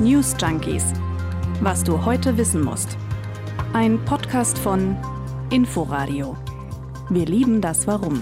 News 0.00 0.36
Junkies. 0.40 0.84
Was 1.60 1.82
du 1.82 2.04
heute 2.04 2.36
wissen 2.36 2.62
musst. 2.62 2.96
Ein 3.72 4.04
Podcast 4.04 4.58
von 4.58 4.96
Inforadio. 5.50 6.36
Wir 7.10 7.26
lieben 7.26 7.60
das 7.60 7.86
Warum. 7.86 8.20